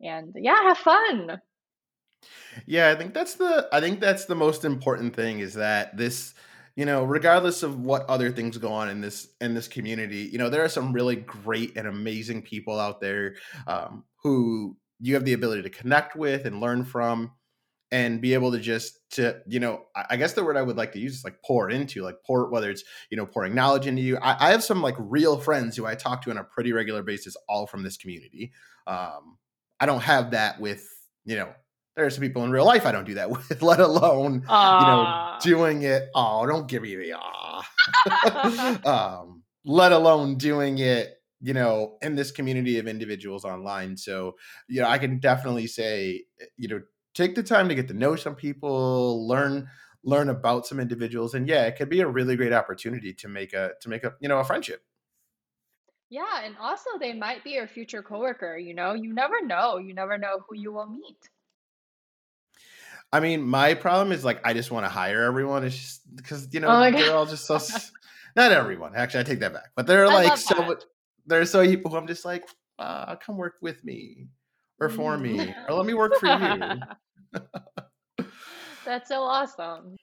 and 0.00 0.34
yeah, 0.36 0.62
have 0.62 0.78
fun. 0.78 1.40
Yeah, 2.66 2.90
I 2.90 2.94
think 2.94 3.14
that's 3.14 3.34
the 3.34 3.68
I 3.72 3.80
think 3.80 4.00
that's 4.00 4.26
the 4.26 4.34
most 4.34 4.64
important 4.64 5.14
thing 5.16 5.40
is 5.40 5.54
that 5.54 5.96
this, 5.96 6.34
you 6.76 6.84
know, 6.84 7.04
regardless 7.04 7.62
of 7.62 7.80
what 7.80 8.08
other 8.08 8.30
things 8.30 8.58
go 8.58 8.72
on 8.72 8.88
in 8.88 9.00
this 9.00 9.28
in 9.40 9.54
this 9.54 9.68
community, 9.68 10.28
you 10.32 10.38
know, 10.38 10.48
there 10.50 10.64
are 10.64 10.68
some 10.68 10.92
really 10.92 11.16
great 11.16 11.76
and 11.76 11.86
amazing 11.86 12.42
people 12.42 12.78
out 12.78 13.00
there 13.00 13.36
um, 13.66 14.04
who 14.22 14.76
you 15.00 15.14
have 15.14 15.24
the 15.24 15.32
ability 15.32 15.62
to 15.62 15.70
connect 15.70 16.14
with 16.16 16.46
and 16.46 16.60
learn 16.60 16.84
from 16.84 17.32
and 17.92 18.22
be 18.22 18.32
able 18.32 18.50
to 18.50 18.58
just 18.58 18.98
to 19.10 19.40
you 19.46 19.60
know 19.60 19.84
I, 19.94 20.16
guess 20.16 20.32
the 20.32 20.42
word 20.42 20.56
i 20.56 20.62
would 20.62 20.78
like 20.78 20.92
to 20.92 20.98
use 20.98 21.16
is 21.16 21.24
like 21.24 21.42
pour 21.44 21.68
into 21.68 22.02
like 22.02 22.16
pour 22.26 22.48
whether 22.50 22.70
it's 22.70 22.82
you 23.10 23.18
know 23.18 23.26
pouring 23.26 23.54
knowledge 23.54 23.86
into 23.86 24.00
you. 24.00 24.16
I, 24.16 24.48
I 24.48 24.50
have 24.50 24.64
some 24.64 24.80
like 24.80 24.94
real 24.98 25.38
friends 25.38 25.76
who 25.76 25.84
i 25.84 25.94
talk 25.94 26.22
to 26.22 26.30
on 26.30 26.38
a 26.38 26.44
pretty 26.44 26.72
regular 26.72 27.02
basis 27.02 27.36
all 27.48 27.66
from 27.66 27.82
this 27.82 27.98
community. 27.98 28.52
Um 28.86 29.36
i 29.78 29.86
don't 29.86 30.00
have 30.00 30.30
that 30.30 30.58
with 30.58 30.88
you 31.24 31.36
know 31.36 31.52
there 31.96 32.06
are 32.06 32.10
some 32.10 32.22
people 32.22 32.44
in 32.44 32.50
real 32.50 32.64
life 32.64 32.86
I 32.86 32.92
don't 32.92 33.04
do 33.04 33.14
that 33.14 33.30
with, 33.30 33.62
let 33.62 33.80
alone 33.80 34.34
you 34.34 34.48
know 34.48 35.38
doing 35.42 35.82
it. 35.82 36.08
Oh, 36.14 36.46
don't 36.46 36.68
give 36.68 36.82
me 36.82 36.94
the 36.96 37.14
ah. 37.18 37.68
um, 39.22 39.42
let 39.64 39.92
alone 39.92 40.36
doing 40.36 40.78
it, 40.78 41.14
you 41.40 41.54
know, 41.54 41.96
in 42.02 42.14
this 42.14 42.30
community 42.30 42.78
of 42.78 42.88
individuals 42.88 43.44
online. 43.44 43.96
So, 43.96 44.36
you 44.68 44.80
know, 44.80 44.88
I 44.88 44.98
can 44.98 45.18
definitely 45.18 45.66
say, 45.66 46.24
eh, 46.40 46.46
you 46.56 46.68
know, 46.68 46.80
take 47.14 47.34
the 47.34 47.42
time 47.42 47.68
to 47.68 47.74
get 47.74 47.88
to 47.88 47.94
know 47.94 48.16
some 48.16 48.34
people, 48.34 49.26
learn 49.26 49.68
learn 50.04 50.30
about 50.30 50.66
some 50.66 50.80
individuals, 50.80 51.34
and 51.34 51.46
yeah, 51.46 51.64
it 51.66 51.76
could 51.76 51.88
be 51.88 52.00
a 52.00 52.08
really 52.08 52.36
great 52.36 52.52
opportunity 52.52 53.12
to 53.14 53.28
make 53.28 53.52
a 53.52 53.72
to 53.80 53.88
make 53.88 54.04
a 54.04 54.14
you 54.20 54.28
know 54.28 54.38
a 54.38 54.44
friendship. 54.44 54.82
Yeah, 56.12 56.44
and 56.44 56.54
also 56.60 56.90
they 57.00 57.14
might 57.14 57.42
be 57.42 57.52
your 57.52 57.66
future 57.66 58.02
coworker, 58.02 58.58
you 58.58 58.74
know? 58.74 58.92
You 58.92 59.14
never 59.14 59.40
know. 59.40 59.78
You 59.78 59.94
never 59.94 60.18
know 60.18 60.40
who 60.46 60.54
you 60.54 60.70
will 60.70 60.84
meet. 60.84 61.16
I 63.12 63.20
mean, 63.20 63.42
my 63.42 63.74
problem 63.74 64.12
is 64.12 64.24
like 64.24 64.40
I 64.44 64.54
just 64.54 64.70
want 64.70 64.86
to 64.86 64.90
hire 64.90 65.22
everyone. 65.22 65.64
It's 65.64 65.76
just 65.76 66.16
because 66.16 66.48
you 66.52 66.60
Oh 66.60 66.62
know 66.62 66.90
they're 66.90 67.14
all 67.14 67.26
just 67.26 67.46
so. 67.46 67.58
Not 68.36 68.50
everyone, 68.50 68.94
actually, 68.96 69.20
I 69.20 69.24
take 69.24 69.40
that 69.40 69.52
back. 69.52 69.72
But 69.76 69.86
there 69.86 70.02
are 70.04 70.10
I 70.10 70.14
like 70.14 70.38
so. 70.38 70.78
There 71.26 71.40
are 71.40 71.46
so 71.46 71.60
many 71.60 71.76
people 71.76 71.90
who 71.90 71.98
I'm 71.98 72.06
just 72.06 72.24
like, 72.24 72.44
uh, 72.78 73.16
come 73.16 73.36
work 73.36 73.56
with 73.60 73.84
me, 73.84 74.28
or 74.80 74.88
for 74.88 75.18
me, 75.18 75.54
or 75.68 75.74
let 75.74 75.84
me 75.86 75.94
work 75.94 76.16
for 76.16 76.26
you. 76.28 76.80
That's 78.84 79.08
so 79.08 79.22
awesome. 79.22 79.96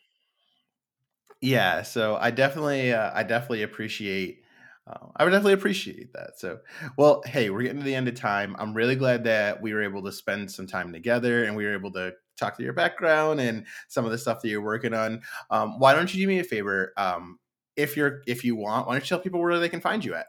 Yeah, 1.41 1.81
so 1.83 2.17
I 2.17 2.31
definitely, 2.31 2.93
uh, 2.93 3.11
I 3.13 3.23
definitely 3.23 3.63
appreciate. 3.63 4.43
Uh, 4.89 5.07
I 5.15 5.23
would 5.23 5.31
definitely 5.31 5.53
appreciate 5.53 6.13
that. 6.13 6.39
So, 6.39 6.59
well, 6.97 7.21
hey, 7.25 7.49
we're 7.49 7.61
getting 7.61 7.79
to 7.79 7.83
the 7.83 7.95
end 7.95 8.07
of 8.07 8.15
time. 8.15 8.55
I'm 8.57 8.73
really 8.73 8.95
glad 8.95 9.23
that 9.25 9.61
we 9.61 9.73
were 9.73 9.83
able 9.83 10.03
to 10.03 10.11
spend 10.11 10.51
some 10.51 10.67
time 10.67 10.91
together 10.91 11.43
and 11.43 11.55
we 11.55 11.65
were 11.65 11.73
able 11.73 11.91
to 11.93 12.13
talk 12.37 12.57
to 12.57 12.63
your 12.63 12.73
background 12.73 13.39
and 13.39 13.65
some 13.87 14.05
of 14.05 14.11
the 14.11 14.17
stuff 14.17 14.41
that 14.41 14.49
you're 14.49 14.61
working 14.61 14.93
on. 14.93 15.21
Um, 15.51 15.79
why 15.79 15.93
don't 15.93 16.11
you 16.13 16.21
do 16.21 16.27
me 16.27 16.39
a 16.39 16.43
favor? 16.43 16.93
Um, 16.97 17.37
if 17.75 17.95
you're, 17.95 18.21
if 18.25 18.43
you 18.43 18.55
want, 18.55 18.87
why 18.87 18.93
don't 18.93 19.03
you 19.03 19.07
tell 19.07 19.19
people 19.19 19.41
where 19.41 19.59
they 19.59 19.69
can 19.69 19.81
find 19.81 20.03
you 20.03 20.15
at? 20.15 20.27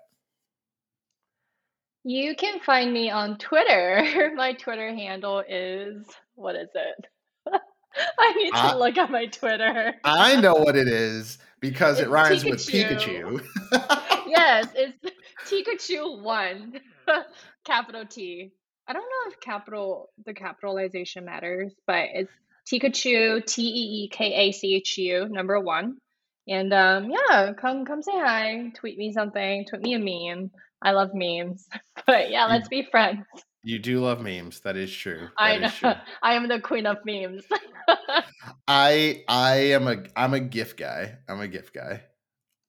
You 2.04 2.34
can 2.34 2.60
find 2.60 2.92
me 2.92 3.10
on 3.10 3.38
Twitter. 3.38 4.32
My 4.36 4.52
Twitter 4.54 4.92
handle 4.94 5.42
is, 5.48 6.04
what 6.34 6.56
is 6.56 6.68
it? 6.74 7.06
I 8.18 8.32
need 8.34 8.52
to 8.52 8.58
I, 8.58 8.74
look 8.76 8.96
at 8.96 9.10
my 9.10 9.26
Twitter. 9.26 9.94
I 10.04 10.40
know 10.40 10.54
what 10.54 10.76
it 10.76 10.86
is 10.88 11.38
because 11.58 11.98
it 11.98 12.08
rhymes 12.08 12.44
with 12.44 12.60
Pikachu. 12.60 13.44
Yes, 14.30 14.68
it's 14.74 14.96
Teekachu 15.50 16.22
one, 16.22 16.80
capital 17.64 18.04
T. 18.06 18.52
I 18.88 18.92
don't 18.92 19.02
know 19.02 19.30
if 19.32 19.40
capital 19.40 20.10
the 20.24 20.34
capitalization 20.34 21.24
matters, 21.24 21.72
but 21.86 22.08
it's 22.14 22.32
Teekachu, 22.70 23.44
T 23.44 23.62
E 23.62 24.04
E 24.04 24.08
K 24.08 24.32
A 24.32 24.52
C 24.52 24.74
H 24.76 24.98
U, 24.98 25.28
number 25.28 25.60
one. 25.60 25.98
And 26.48 26.72
um, 26.72 27.10
yeah, 27.10 27.52
come 27.52 27.84
come 27.84 28.02
say 28.02 28.18
hi, 28.18 28.72
tweet 28.74 28.98
me 28.98 29.12
something, 29.12 29.66
tweet 29.66 29.82
me 29.82 29.94
a 29.94 29.98
meme. 30.34 30.50
I 30.82 30.92
love 30.92 31.10
memes. 31.14 31.68
But 32.06 32.30
yeah, 32.30 32.46
let's 32.46 32.66
be 32.66 32.88
friends. 32.90 33.24
you 33.62 33.78
do 33.78 34.00
love 34.00 34.20
memes. 34.20 34.60
That 34.60 34.76
is 34.76 34.90
true. 34.90 35.28
I 35.36 35.58
know 35.58 35.68
true. 35.68 35.92
I 36.22 36.34
am 36.34 36.48
the 36.48 36.58
queen 36.58 36.86
of 36.86 36.96
memes. 37.04 37.44
I 38.66 39.22
I 39.28 39.56
am 39.74 39.86
a 39.86 40.02
I'm 40.16 40.34
a 40.34 40.40
GIF 40.40 40.76
guy. 40.76 41.18
I'm 41.28 41.40
a 41.40 41.46
GIF 41.46 41.72
guy. 41.72 42.02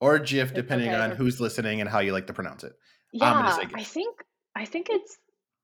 Or 0.02 0.18
GIF, 0.18 0.50
It's 0.50 0.56
depending 0.56 0.94
on 0.94 1.12
who's 1.12 1.40
listening 1.40 1.80
and 1.80 1.90
how 1.90 2.00
you 2.00 2.12
like 2.12 2.26
to 2.28 2.34
pronounce 2.34 2.64
it. 2.64 2.74
Yeah, 3.14 3.32
I 3.76 3.84
think 3.84 4.18
I 4.56 4.66
think 4.66 4.88
it's 4.90 5.18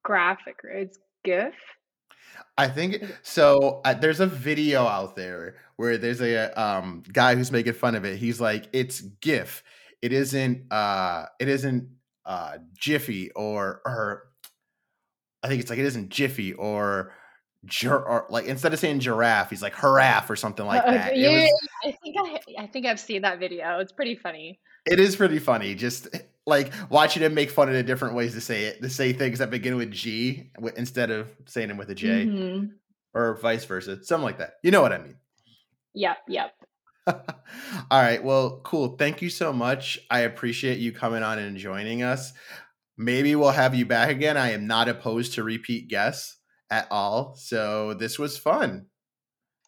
graphic, 0.04 0.58
right? 0.64 0.84
It's 0.84 1.00
GIF. 1.26 1.56
I 2.56 2.68
think 2.68 3.04
so. 3.24 3.82
Uh, 3.84 3.96
there's 3.96 4.20
a 4.20 4.28
video 4.28 4.86
out 4.86 5.16
there 5.16 5.56
where 5.78 5.98
there's 5.98 6.22
a 6.22 6.54
um 6.62 7.04
guy 7.12 7.36
who's 7.36 7.52
making 7.52 7.74
fun 7.74 7.96
of 7.96 8.06
it. 8.06 8.18
He's 8.18 8.40
like, 8.40 8.68
"It's 8.74 9.02
GIF. 9.02 9.64
It 10.04 10.14
isn't. 10.14 10.72
Uh, 10.72 11.26
it 11.40 11.48
isn't 11.48 11.90
uh 12.26 12.60
Jiffy 12.74 13.32
or 13.32 13.82
or 13.86 14.30
I 15.42 15.48
think 15.48 15.62
it's 15.62 15.70
like 15.72 15.80
it 15.80 15.86
isn't 15.86 16.10
Jiffy 16.10 16.54
or." 16.54 17.12
Gir- 17.66 18.26
like 18.30 18.46
instead 18.46 18.74
of 18.74 18.80
saying 18.80 19.00
giraffe, 19.00 19.50
he's 19.50 19.62
like 19.62 19.76
giraffe 19.80 20.30
or 20.30 20.36
something 20.36 20.66
like 20.66 20.84
uh, 20.86 20.92
that. 20.92 21.18
Yeah, 21.18 21.30
was 21.30 21.52
I 21.84 21.92
think 22.04 22.16
I 22.20 22.64
I 22.64 22.68
think 22.68 22.86
I've 22.86 23.00
seen 23.00 23.24
that 23.24 23.40
video. 23.40 23.80
It's 23.80 23.92
pretty 23.92 24.16
funny. 24.16 24.60
It 24.86 25.00
is 25.00 25.16
pretty 25.16 25.40
funny, 25.40 25.76
just 25.76 26.08
like 26.46 26.72
watching 26.90 27.24
him 27.24 27.34
make 27.34 27.50
fun 27.50 27.68
of 27.68 27.74
the 27.74 27.84
different 27.84 28.16
ways 28.16 28.34
to 28.34 28.42
say 28.42 28.66
it, 28.66 28.82
to 28.82 28.90
say 28.90 29.12
things 29.12 29.40
that 29.40 29.50
begin 29.50 29.76
with 29.76 29.92
G 29.92 30.52
instead 30.76 31.10
of 31.12 31.30
saying 31.46 31.68
them 31.70 31.78
with 31.78 31.90
a 31.90 31.96
J, 31.96 32.26
hmm 32.26 32.66
or 33.14 33.36
vice 33.38 33.66
versa, 33.66 34.04
something 34.04 34.24
like 34.24 34.38
that. 34.38 34.56
You 34.64 34.70
know 34.70 34.82
what 34.82 34.94
I 34.94 35.00
mean? 35.00 35.16
Yep, 35.96 36.18
yep. 36.28 36.54
All 37.08 38.02
right, 38.02 38.24
well, 38.24 38.62
cool. 38.64 38.96
Thank 38.98 39.22
you 39.22 39.30
so 39.30 39.52
much. 39.52 39.98
I 40.12 40.20
appreciate 40.20 40.78
you 40.78 40.92
coming 40.92 41.24
on 41.24 41.40
and 41.40 41.58
joining 41.58 42.04
us. 42.04 42.34
Maybe 42.98 43.36
we'll 43.36 43.52
have 43.52 43.74
you 43.74 43.86
back 43.86 44.10
again. 44.10 44.38
I 44.38 44.52
am 44.52 44.68
not 44.68 44.90
opposed 44.90 45.34
to 45.34 45.44
repeat 45.44 45.88
guests 45.88 46.37
at 46.70 46.88
all, 46.92 47.36
so 47.36 47.94
this 47.94 48.18
was 48.20 48.38
fun. 48.38 48.88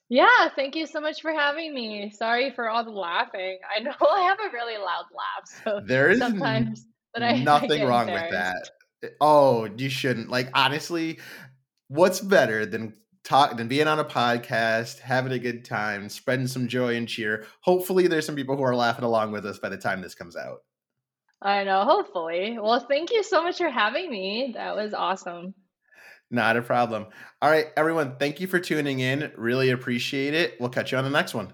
Yeah, 0.09 0.49
thank 0.55 0.75
you 0.75 0.87
so 0.87 0.99
much 0.99 1.21
for 1.21 1.31
having 1.31 1.73
me. 1.73 2.11
Sorry 2.11 2.51
for 2.51 2.67
all 2.67 2.83
the 2.83 2.89
laughing. 2.89 3.59
I 3.75 3.81
know 3.81 3.93
I 4.11 4.21
have 4.21 4.39
a 4.39 4.51
really 4.51 4.77
loud 4.77 5.05
laugh, 5.15 5.63
so 5.63 5.81
There 5.85 6.09
is 6.09 6.19
sometimes 6.19 6.85
that 7.13 7.23
I, 7.23 7.43
nothing 7.43 7.85
wrong 7.85 8.07
with 8.07 8.31
that. 8.31 8.69
Eh, 9.03 9.09
oh, 9.21 9.69
you 9.77 9.89
shouldn't. 9.89 10.29
Like 10.29 10.49
honestly, 10.53 11.19
what's 11.87 12.19
better 12.19 12.65
than 12.65 12.95
talk 13.23 13.57
than 13.57 13.67
being 13.67 13.87
on 13.87 13.99
a 13.99 14.05
podcast, 14.05 14.99
having 14.99 15.31
a 15.31 15.39
good 15.39 15.63
time, 15.63 16.09
spreading 16.09 16.47
some 16.47 16.67
joy 16.67 16.95
and 16.95 17.07
cheer. 17.07 17.45
Hopefully 17.61 18.07
there's 18.07 18.25
some 18.25 18.35
people 18.35 18.57
who 18.57 18.63
are 18.63 18.75
laughing 18.75 19.05
along 19.05 19.31
with 19.31 19.45
us 19.45 19.59
by 19.59 19.69
the 19.69 19.77
time 19.77 20.01
this 20.01 20.15
comes 20.15 20.35
out. 20.35 20.59
I 21.41 21.63
know, 21.63 21.83
hopefully. 21.85 22.57
Well, 22.59 22.79
thank 22.79 23.11
you 23.11 23.23
so 23.23 23.43
much 23.43 23.57
for 23.57 23.69
having 23.69 24.09
me. 24.09 24.53
That 24.55 24.75
was 24.75 24.93
awesome. 24.93 25.53
Not 26.31 26.57
a 26.57 26.61
problem. 26.61 27.07
All 27.41 27.49
right, 27.49 27.67
everyone, 27.75 28.17
thank 28.17 28.39
you 28.39 28.47
for 28.47 28.59
tuning 28.59 28.99
in. 28.99 29.31
Really 29.35 29.71
appreciate 29.71 30.33
it. 30.33 30.59
We'll 30.59 30.69
catch 30.69 30.91
you 30.91 30.97
on 30.97 31.03
the 31.03 31.09
next 31.09 31.33
one. 31.33 31.53